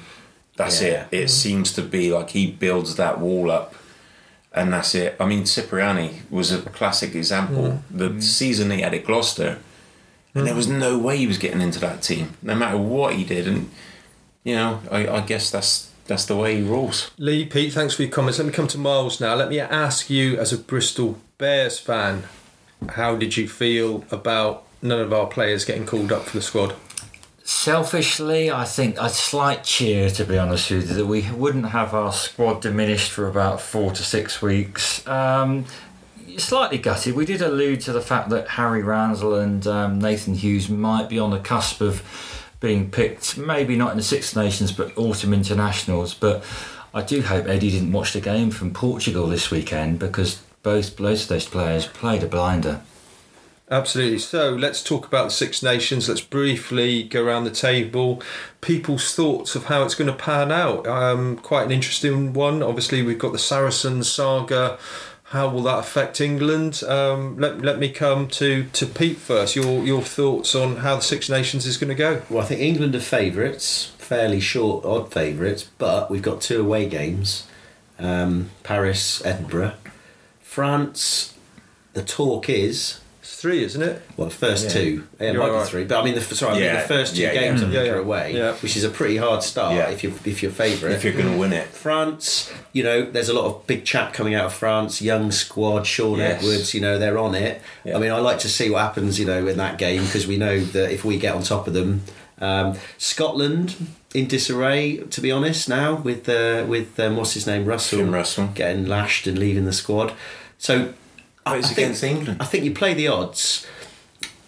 [0.55, 0.87] that's Yeah.
[0.87, 1.07] it.
[1.11, 1.27] It mm-hmm.
[1.27, 3.75] seems to be like he builds that wall up,
[4.53, 5.15] and that's it.
[5.19, 7.63] I mean, Cipriani was a classic example.
[7.63, 7.81] Mm.
[7.89, 8.19] The mm-hmm.
[8.19, 9.59] season he had at Gloucester,
[10.35, 10.79] and there was mm-hmm.
[10.79, 13.47] no way he was getting into that team, no matter what he did.
[13.47, 13.71] And
[14.43, 17.11] you know, I, I guess that's that's the way he rules.
[17.17, 18.37] Lee, Pete, thanks for your comments.
[18.37, 19.35] Let me come to Miles now.
[19.35, 22.23] Let me ask you, as a Bristol Bears fan,
[22.89, 26.75] how did you feel about none of our players getting called up for the squad?
[27.45, 31.93] Selfishly, I think a slight cheer, to be honest with you, that we wouldn't have
[31.93, 35.05] our squad diminished for about four to six weeks.
[35.05, 35.65] Um,
[36.37, 37.15] slightly gutted.
[37.15, 41.19] We did allude to the fact that Harry Randall and um, Nathan Hughes might be
[41.19, 42.01] on the cusp of
[42.61, 46.13] being picked, maybe not in the Six Nations, but autumn internationals.
[46.13, 46.45] But
[46.93, 51.23] I do hope Eddie didn't watch the game from Portugal this weekend because both both
[51.23, 52.81] of those players played a blinder.
[53.71, 54.19] Absolutely.
[54.19, 56.09] So let's talk about the Six Nations.
[56.09, 58.21] Let's briefly go around the table.
[58.61, 60.85] People's thoughts of how it's going to pan out.
[60.85, 62.61] Um, quite an interesting one.
[62.61, 64.77] Obviously, we've got the Saracens saga.
[65.23, 66.83] How will that affect England?
[66.83, 69.55] Um, let, let me come to, to Pete first.
[69.55, 72.21] Your your thoughts on how the Six Nations is going to go.
[72.29, 76.87] Well, I think England are favourites, fairly short, odd favourites, but we've got two away
[76.87, 77.47] games
[77.97, 79.73] um, Paris, Edinburgh.
[80.41, 81.33] France,
[81.93, 82.99] the talk is,
[83.43, 84.01] three, isn't it?
[84.15, 85.03] well, the first two.
[85.19, 85.63] Yeah, it might right.
[85.65, 87.39] be three, but I mean, the, sorry, I mean, the first two yeah, yeah.
[87.41, 87.91] games I think Yeah, are yeah.
[87.95, 88.53] away, Yeah.
[88.53, 89.89] which is a pretty hard start Yeah.
[89.89, 90.93] if you're, if you're favourite.
[90.93, 94.13] If you're going to win it, France, you know, there's a lot of big chat
[94.13, 95.01] coming out of France.
[95.01, 96.37] Young squad, Shaun Yes.
[96.41, 97.61] Edwards, you know, they're on it.
[97.83, 97.97] Yeah.
[97.97, 100.37] I mean, I like to see what happens, you know, in that game because we
[100.37, 102.03] know that if we get on top of them,
[102.39, 103.75] um, Scotland
[104.13, 104.97] in disarray.
[104.97, 108.47] To be honest, now with uh, with um, what's his name, Russell, Finn Russell.
[108.55, 110.13] getting lashed and leaving the squad.
[110.57, 110.93] So
[111.45, 112.37] But it's I think- against England.
[112.41, 113.65] I think you play the odds.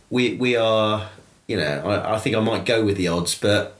[0.10, 1.10] We we are,
[1.48, 3.76] you know, I, I think I might go with the odds, but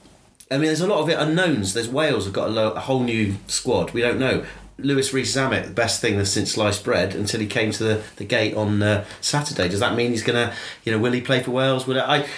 [0.50, 1.72] I mean, there's a lot of it unknowns.
[1.74, 3.92] There's Wales have got a, lo- a whole new squad.
[3.92, 4.44] We don't know.
[4.78, 8.54] Louis Rees-Zammit the best thing since sliced bread until he came to the, the gate
[8.54, 9.68] on uh, Saturday.
[9.68, 10.54] Does that mean he's going to,
[10.84, 11.86] you know, will he play for Wales?
[11.86, 12.28] Will I,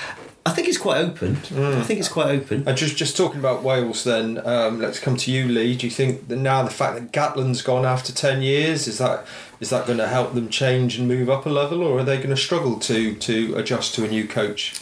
[0.47, 1.37] I think it's quite open.
[1.57, 2.63] I think it's quite open.
[2.69, 5.75] And just just talking about Wales, then um, let's come to you, Lee.
[5.77, 9.27] Do you think that now the fact that Gatland's gone after ten years is that
[9.61, 12.17] is that going to help them change and move up a level, or are they
[12.19, 14.81] going to struggle to to adjust to a new coach?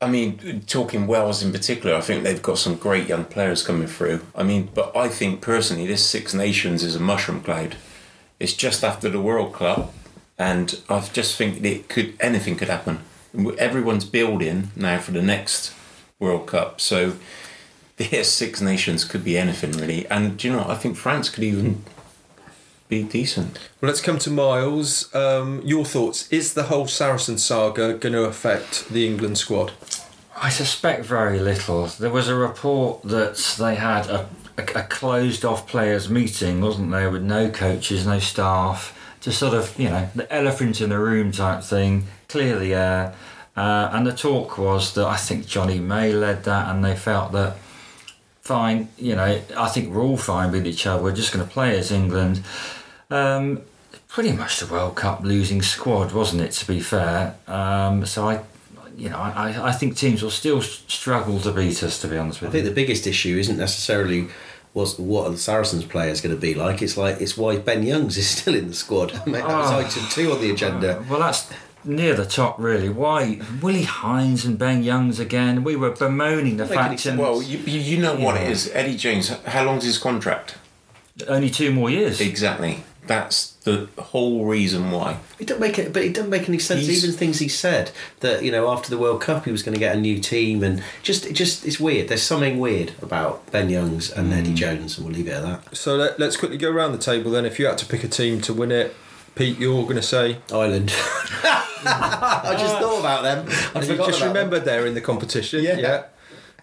[0.00, 3.86] I mean, talking Wales in particular, I think they've got some great young players coming
[3.86, 4.20] through.
[4.34, 7.76] I mean, but I think personally, this Six Nations is a mushroom cloud.
[8.38, 9.94] It's just after the World Cup,
[10.38, 13.00] and I just think it could anything could happen.
[13.58, 15.72] Everyone's building now for the next
[16.18, 17.14] World Cup, so
[17.96, 20.06] the Six Nations could be anything really.
[20.08, 21.84] And you know, I think France could even
[22.88, 23.58] be decent.
[23.80, 25.14] Well, let's come to Miles.
[25.14, 26.30] Um, your thoughts?
[26.30, 29.72] Is the whole Saracen saga going to affect the England squad?
[30.36, 31.86] I suspect very little.
[31.86, 34.28] There was a report that they had a,
[34.58, 39.54] a, a closed off players' meeting, wasn't there, with no coaches, no staff, just sort
[39.54, 43.14] of, you know, the elephant in the room type thing, clear the air.
[43.56, 47.32] Uh, and the talk was that I think Jonny May led that, and they felt
[47.32, 47.56] that
[48.44, 51.02] fine, you know, I think we're all fine with each other.
[51.02, 52.42] We're just going to play as England.
[53.10, 53.62] Um,
[54.08, 56.52] pretty much the World Cup losing squad, wasn't it?
[56.52, 58.40] To be fair, um, so I,
[58.96, 62.00] you know, I, I think teams will still struggle to beat us.
[62.02, 62.60] To be honest with you.
[62.60, 64.28] I think the biggest issue isn't necessarily
[64.74, 66.82] was what are the Saracens players going to be like.
[66.82, 69.12] It's like it's why Ben Youngs is still in the squad.
[69.26, 69.78] Mate, that was Oh.
[69.78, 71.04] item two on the agenda.
[71.08, 71.50] well, that's
[71.84, 72.88] near the top, really.
[72.88, 75.64] Why Willi Heinz and Ben Youngs again?
[75.64, 78.50] We were bemoaning the fact, and Well, you, you you know what it Yeah.
[78.50, 78.70] is.
[78.72, 80.56] Eddie Jones, how long's his contract?
[81.28, 82.20] only two more years.
[82.20, 82.82] Exactly.
[83.06, 85.18] That's the whole reason why.
[85.38, 86.86] It doesn't make it, but it doesn't make any sense.
[86.86, 89.74] He's- Even things he said that you know after the World Cup he was going
[89.74, 92.08] to get a new team, and just it just it's weird.
[92.08, 94.56] There's something weird about Ben Youngs and Eddie mm.
[94.56, 95.76] Jones, and we'll leave it at that.
[95.76, 97.44] So let, let's quickly go around the table then.
[97.44, 98.96] If you had to pick a team to win it,
[99.34, 100.38] Pete, you're going to say.
[100.52, 100.92] Ireland.
[101.86, 103.46] I just thought about them.
[103.74, 104.28] I And you just about them.
[104.28, 105.62] remembered they're in the competition.
[105.64, 106.04] Yeah.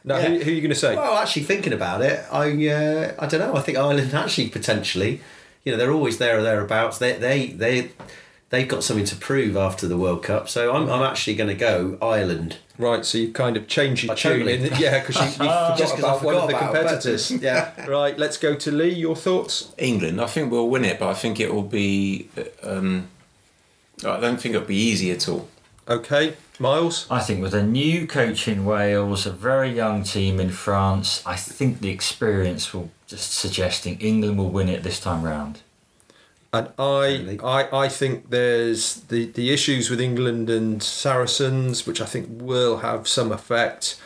[0.04, 0.30] Now, Yeah.
[0.30, 0.96] who, who are you going to say?
[0.96, 3.56] Well, actually thinking about it, I uh, I don't know.
[3.56, 5.22] I think Ireland actually potentially,
[5.64, 6.98] you know, they're always there or thereabouts.
[6.98, 7.92] They they they
[8.52, 10.48] they've got something to prove after the World Cup.
[10.48, 12.58] So I'm I'm actually going to go Ireland.
[12.78, 14.32] Right, so you've kind of changed your I tune.
[14.40, 16.58] totally- In, yeah, because you, you forgot Just 'cause I about one of forgot the
[16.58, 17.28] about competitors.
[17.28, 17.78] competitors.
[17.86, 17.86] Yeah.
[17.90, 18.90] Right, let's go to Lee.
[18.94, 19.72] Your thoughts?
[19.78, 22.30] England, I think we'll win it, but I think it will be.
[22.64, 23.08] Um,
[24.06, 25.48] I don't think it'll be easy at all.
[25.88, 27.06] Okay, Miles.
[27.12, 31.36] I think with a new coach in Wales, a very young team in France, I
[31.36, 35.62] think the experience will just suggesting England will win it this time round.
[36.54, 42.06] And I, I, I think there's the, the issues with England and Saracens, which I
[42.06, 43.98] think will have some effect.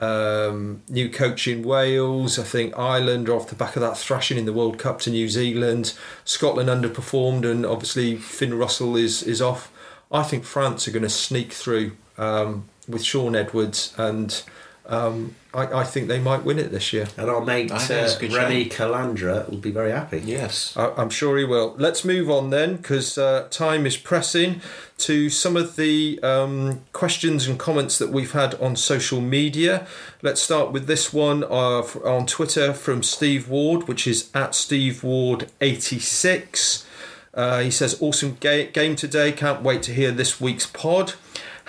[0.00, 2.38] Um, new coach in Wales.
[2.38, 5.10] I think Ireland are off the back of that thrashing in the World Cup to
[5.10, 5.92] New Zealand.
[6.24, 9.70] Scotland underperformed, and obviously Finn Russell is is off.
[10.10, 14.42] I think France are going to sneak through um, with Shaun Edwards, and
[14.90, 17.08] um, I, I think they might win it this year.
[17.16, 20.20] And our mate I think uh, Remy Calandra will be very happy.
[20.24, 20.76] Yes.
[20.76, 21.74] I- I'm sure he will.
[21.78, 24.60] Let's move on then, because uh, time is pressing,
[24.98, 29.86] to some of the um, questions and comments that we've had on social media.
[30.22, 35.00] Let's start with this one uh, on Twitter from Steve Ward, which is at Steve
[35.02, 36.84] Ward86.
[37.32, 39.32] Uh, he says, Awesome ga- game today.
[39.32, 41.14] Can't wait to hear this week's pod.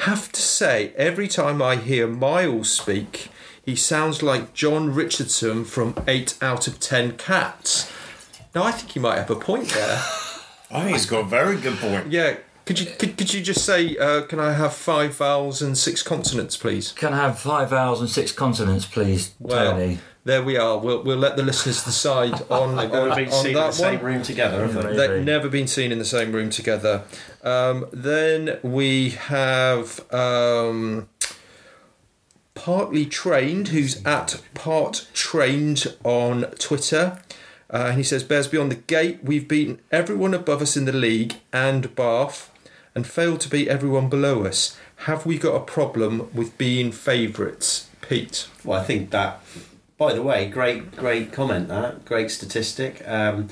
[0.02, 3.30] Have to say, every time I hear Miles speak,
[3.64, 7.92] he sounds like Jon Richardson from 8 out of 10 Cats.
[8.56, 10.02] Now, I think he might have a point there.
[10.72, 12.12] I think he's got a very good point.
[12.12, 12.38] yeah.
[12.66, 16.04] Could you could, could you just say, uh, can I have five vowels and six
[16.04, 16.92] consonants, please?
[16.94, 20.00] Can I have five vowels and six consonants, please, Well, Tony?
[20.26, 20.78] there we are.
[20.78, 23.74] We'll, we'll let the listeners decide on, They've on, never been seen in the that
[23.74, 24.06] same one.
[24.14, 24.96] room together, have they?
[24.96, 27.04] They've never been seen in the same room together.
[27.44, 31.10] Um, then we have um,
[32.54, 37.22] Partly Trained, who's at Part Trained on Twitter.
[37.74, 40.92] Uh, and he says, Bears Beyond the Gate, we've beaten everyone above us in the
[40.92, 42.52] league and Bath
[42.94, 44.78] and failed to beat everyone below us.
[45.06, 47.90] Have we got a problem with being favourites?
[48.02, 48.48] Pete.
[48.64, 49.42] Well, I think that.
[49.98, 51.70] By the way, great, great comment.
[51.70, 53.02] That great statistic.
[53.08, 53.50] Um,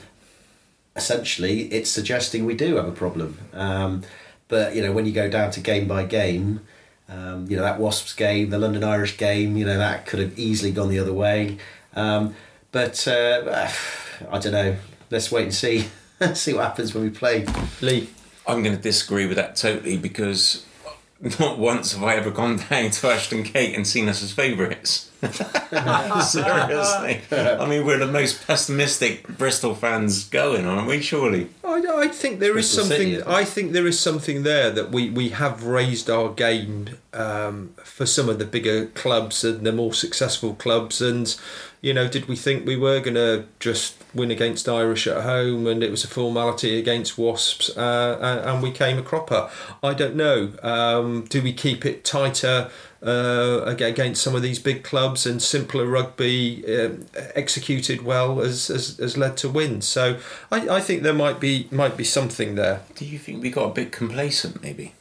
[0.96, 3.38] essentially, it's suggesting we do have a problem.
[3.54, 4.04] Um,
[4.48, 6.62] but you know, when you go down to game by game,
[7.08, 10.38] um, you know that Wasps game, the London Irish game, you know that could have
[10.38, 11.58] easily gone the other way.
[11.96, 12.36] Um,
[12.72, 13.70] but uh,
[14.32, 14.76] I don't know.
[15.10, 15.88] Let's wait and see.
[16.34, 17.46] see what happens when we play.
[17.82, 18.10] Lee.
[18.48, 20.66] I'm going to disagree with that totally because
[21.40, 25.09] not once have I ever gone down to Ashton Gate and seen us as favourites.
[26.24, 27.22] Seriously.
[27.32, 31.01] I mean, we're the most pessimistic Bristol fans going, aren't we?
[31.01, 31.49] Surely.
[31.63, 33.11] I, I think there is Bristol something.
[33.15, 33.24] City.
[33.26, 38.05] I think there is something there that we, we have raised our game um, for
[38.05, 41.01] some of the bigger clubs and the more successful clubs.
[41.01, 41.36] And
[41.82, 45.65] you know, did we think we were going to just win against Irish at home
[45.67, 49.49] and it was a formality against Wasps uh, and, and we came a cropper?
[49.82, 50.53] I don't know.
[50.61, 52.70] Um, do we keep it tighter?
[53.02, 58.97] Uh, against some of these big clubs and simpler rugby um, executed well has, has,
[58.97, 59.88] has led to wins.
[59.88, 60.20] So
[60.52, 62.82] I, I think there might be might be something there.
[62.95, 64.95] Do you think we got a bit complacent, maybe?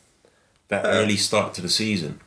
[0.68, 2.20] That Uh, early start to the season?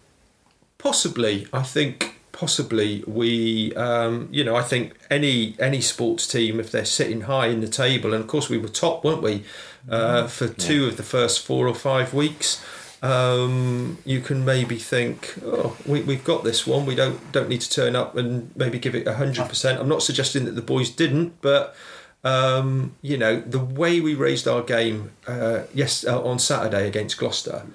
[0.77, 6.71] Possibly, I think possibly we um, you know I think any any sports team if
[6.71, 9.43] they're sitting high in the table and of course we were top weren't we
[9.89, 12.63] uh, for two of the first four or five weeks
[13.01, 17.61] um, you can maybe think oh we, we've got this one we don't don't need
[17.61, 21.41] to turn up and maybe give it 100% I'm not suggesting that the boys didn't
[21.41, 21.75] but
[22.23, 27.17] um, you know the way we raised our game uh, yes uh, on Saturday against
[27.17, 27.65] Gloucester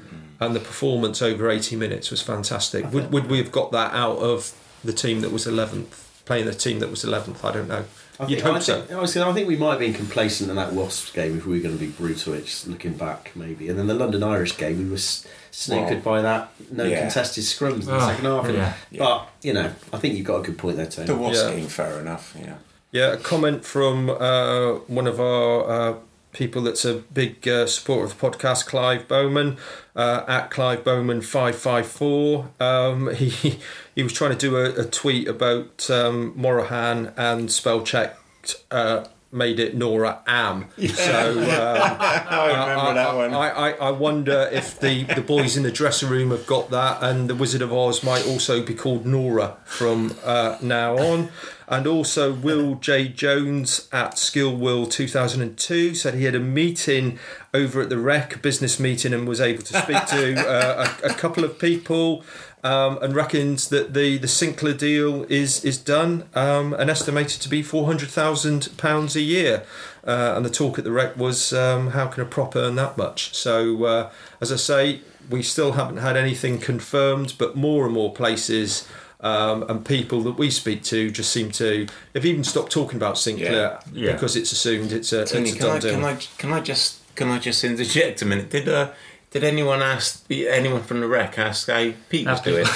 [0.41, 2.91] and the performance over 80 minutes was fantastic.
[2.93, 4.55] Would, would we have got that out of
[4.85, 7.45] the team that was 11th, playing the team that was 11th?
[7.45, 7.85] I don't know.
[8.19, 8.81] I You'd think, hope I, so.
[8.81, 11.45] think, I, was I think we might have been complacent in that Wasps game if
[11.47, 12.33] we were going to be brutal.
[12.35, 13.69] It's looking back, maybe.
[13.69, 17.01] And then the London Irish game, we were s- snookered Well, by that no yeah.
[17.01, 18.45] contested scrums in the Oh, second half.
[18.47, 18.75] And- yeah.
[18.99, 21.07] But you know, I think you've got a good point there, Tony.
[21.09, 21.51] The Wasps Yeah.
[21.57, 22.55] game, fair enough, yeah.
[22.93, 25.95] Yeah, a comment from uh, one of our uh,
[26.37, 29.57] people that's a big uh, supporter of the podcast, Clive Bowman,
[29.97, 32.51] uh, at Clive Bowman five five four.
[32.61, 33.59] Um, he
[33.95, 38.63] he was trying to do a, a tweet about um, Morahan and spell checked.
[38.71, 40.69] Uh, Made it Nora Am.
[40.89, 43.35] So um, I remember that one.
[43.35, 47.03] I, I, I wonder if the, the boys in the dressing room have got that,
[47.03, 51.31] and the Wizard of Oz might also be called Nora from uh, now on.
[51.69, 53.09] And also, Will J.
[53.09, 57.19] Jones at Skill Will 2002 said he had a meeting
[57.53, 61.09] over at the Rec, a business meeting, and was able to speak to uh, a,
[61.09, 62.25] a couple of people.
[62.65, 67.49] Um, and reckons that the, the Sinclair deal is is done um, and estimated to
[67.49, 69.63] be four hundred thousand pounds a year.
[70.05, 72.97] Uh, and the talk at the rec was um, how can a prop earn that
[72.97, 73.35] much?
[73.37, 74.11] So uh,
[74.41, 75.01] as I say,
[75.31, 78.89] we still haven't had anything confirmed, but more and more places.
[79.27, 83.19] Um, and people that we speak to just seem to have even stopped talking about
[83.19, 84.13] Sinclair Yeah.
[84.13, 85.91] because it's assumed it's a, Tony, it's a can I, done deal.
[85.95, 88.51] can I can I just can I just interject a minute?
[88.51, 88.91] Did uh
[89.33, 92.67] did anyone ask anyone from the rec ask how Pete was doing?
[92.67, 92.71] Um,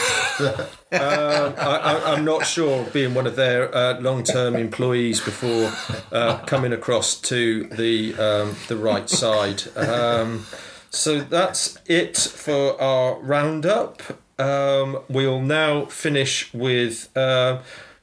[0.93, 5.73] I, I, I'm not sure being one of their uh, long-term employees before
[6.13, 9.63] uh, coming across to the um, the right side.
[9.77, 10.47] Um,
[10.91, 14.03] so that's it for our roundup.
[14.41, 17.15] Um, we'll now finish with.
[17.17, 17.63] Uh,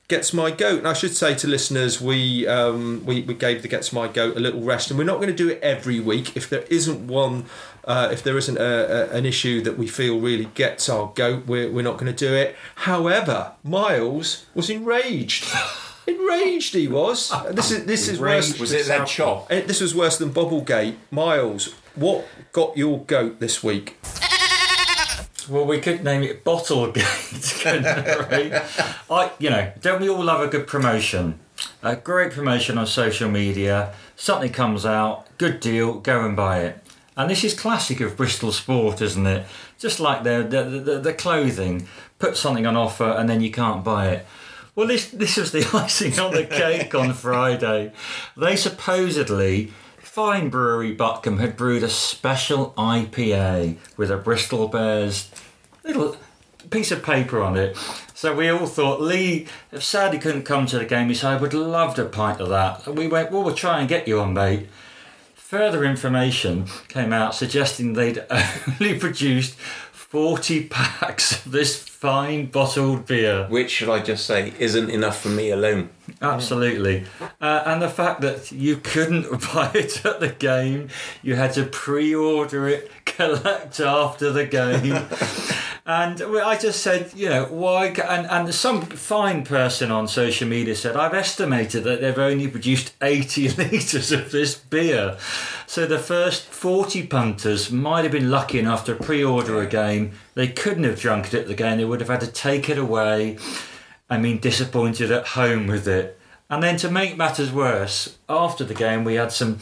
[0.09, 3.67] Gets my goat, and I should say to listeners, we um, we we gave the
[3.67, 6.37] Gets my goat a little rest, and we're not going to do it every week.
[6.37, 7.43] If there isn't one,
[7.83, 11.45] uh, if there isn't a, a, an issue that we feel really gets our goat,
[11.45, 12.55] we're, we're not going to do it.
[12.75, 15.45] However, Miles was enraged.
[16.07, 17.29] enraged he was.
[17.51, 18.57] This is this is worse.
[18.57, 19.51] was it that chop?
[19.51, 20.95] Eh, This was worse than Bubblegate.
[21.11, 23.97] Miles, what got your goat this week?
[25.49, 27.61] Well, we could name it Bottlegate.
[27.63, 28.63] couldn't?
[29.09, 31.39] I, you know, don't we all love a good promotion?
[31.81, 33.93] A great promotion on social media.
[34.15, 36.83] Something comes out, good deal, go and buy it.
[37.15, 39.45] And this is classic of Bristol sport, isn't it?
[39.79, 41.87] Just like the the, the, the clothing,
[42.19, 44.25] put something on offer and then you can't buy it.
[44.75, 47.93] Well, this this was the icing on the cake on Friday.
[48.35, 49.71] They supposedly
[50.17, 55.29] Fine Brewery Butcombe had brewed a special IPA with a Bristol Bears
[55.83, 56.17] little
[56.71, 57.77] piece of paper on it.
[58.15, 59.45] So we all thought Lee
[59.77, 61.09] sadly couldn't come to the game.
[61.09, 63.79] He said, "I would love to pint of that." And we went, "Well, we'll try
[63.79, 64.67] and get you on, mate."
[65.35, 68.25] Further information came out suggesting they'd
[68.81, 69.55] only produced
[70.09, 73.45] 40 packs of this fine bottled beer.
[73.49, 75.89] Which should I just say isn't enough for me alone.
[76.21, 77.03] Absolutely.
[77.41, 80.87] Uh, and the fact that you couldn't buy it at the game,
[81.21, 84.93] you had to pre order it, collect after the game.
[85.87, 87.87] and I just said, you know, why?
[87.87, 92.93] And, and some fine person on social media said, I've estimated that they've only produced
[93.01, 95.17] 80 litres of this beer.
[95.65, 100.11] So the first 40 punters might have been lucky enough to pre order a game.
[100.35, 102.77] They couldn't have drunk it at the game, they would have had to take it
[102.77, 103.39] away.
[104.09, 106.19] I mean, disappointed at home with it.
[106.49, 109.59] And then to make matters worse, after the game, we had some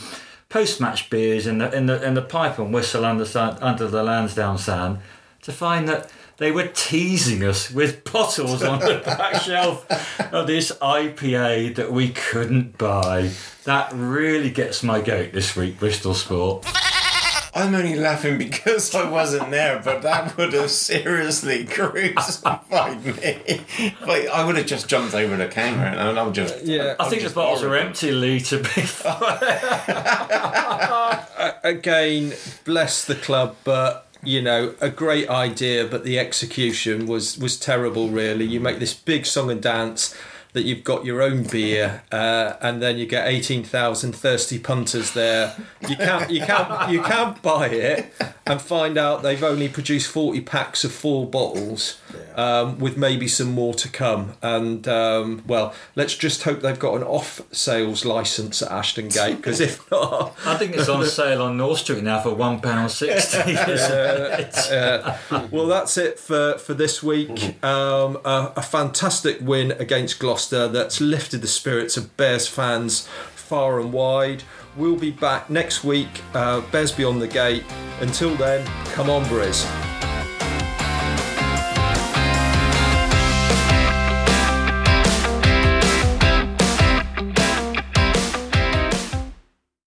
[0.56, 3.26] post-match beers in the in the in the pipe and whistle under
[3.62, 5.00] under the Lansdown stand.
[5.42, 9.86] to find that they were teasing us with bottles on the back shelf
[10.32, 13.32] of this IPA that we couldn't buy.
[13.66, 16.66] That really gets my goat this week, Bristol Sport.
[17.56, 23.62] I'm only laughing because I wasn't there, but that would have seriously crucified me.
[24.06, 26.66] Like, I would have just jumped over the camera and I would just.
[26.66, 26.96] Yeah.
[27.00, 29.16] I think the bottles are empty, Lee, to be fair.
[31.64, 32.34] again,
[32.66, 38.10] bless the club, but you know, a great idea, but the execution was was terrible.
[38.10, 40.14] Really, you make this big song and dance
[40.56, 45.12] that you've got your own beer, uh, and then you get eighteen thousand thirsty punters
[45.12, 45.54] there.
[45.88, 48.14] You can't, you can't, you can't buy it,
[48.48, 52.00] and find out they've only produced forty packs of four bottles,
[52.36, 54.36] um, with maybe some more to come.
[54.42, 59.36] And um, well, let's just hope they've got an off sales license at Ashton Gate,
[59.36, 60.38] because if not.
[60.46, 63.56] I think it's on sale on North Street now for one pound sixty.
[65.52, 67.62] well, that's it for, for this week.
[67.62, 73.80] Um, a, a fantastic win against Gloucester that's lifted the spirits of Bears fans far
[73.80, 74.44] and wide.
[74.76, 76.22] We'll be back next week.
[76.34, 77.64] Uh, Bears Beyond the Gate.
[78.02, 79.66] Until then, come on, Briz.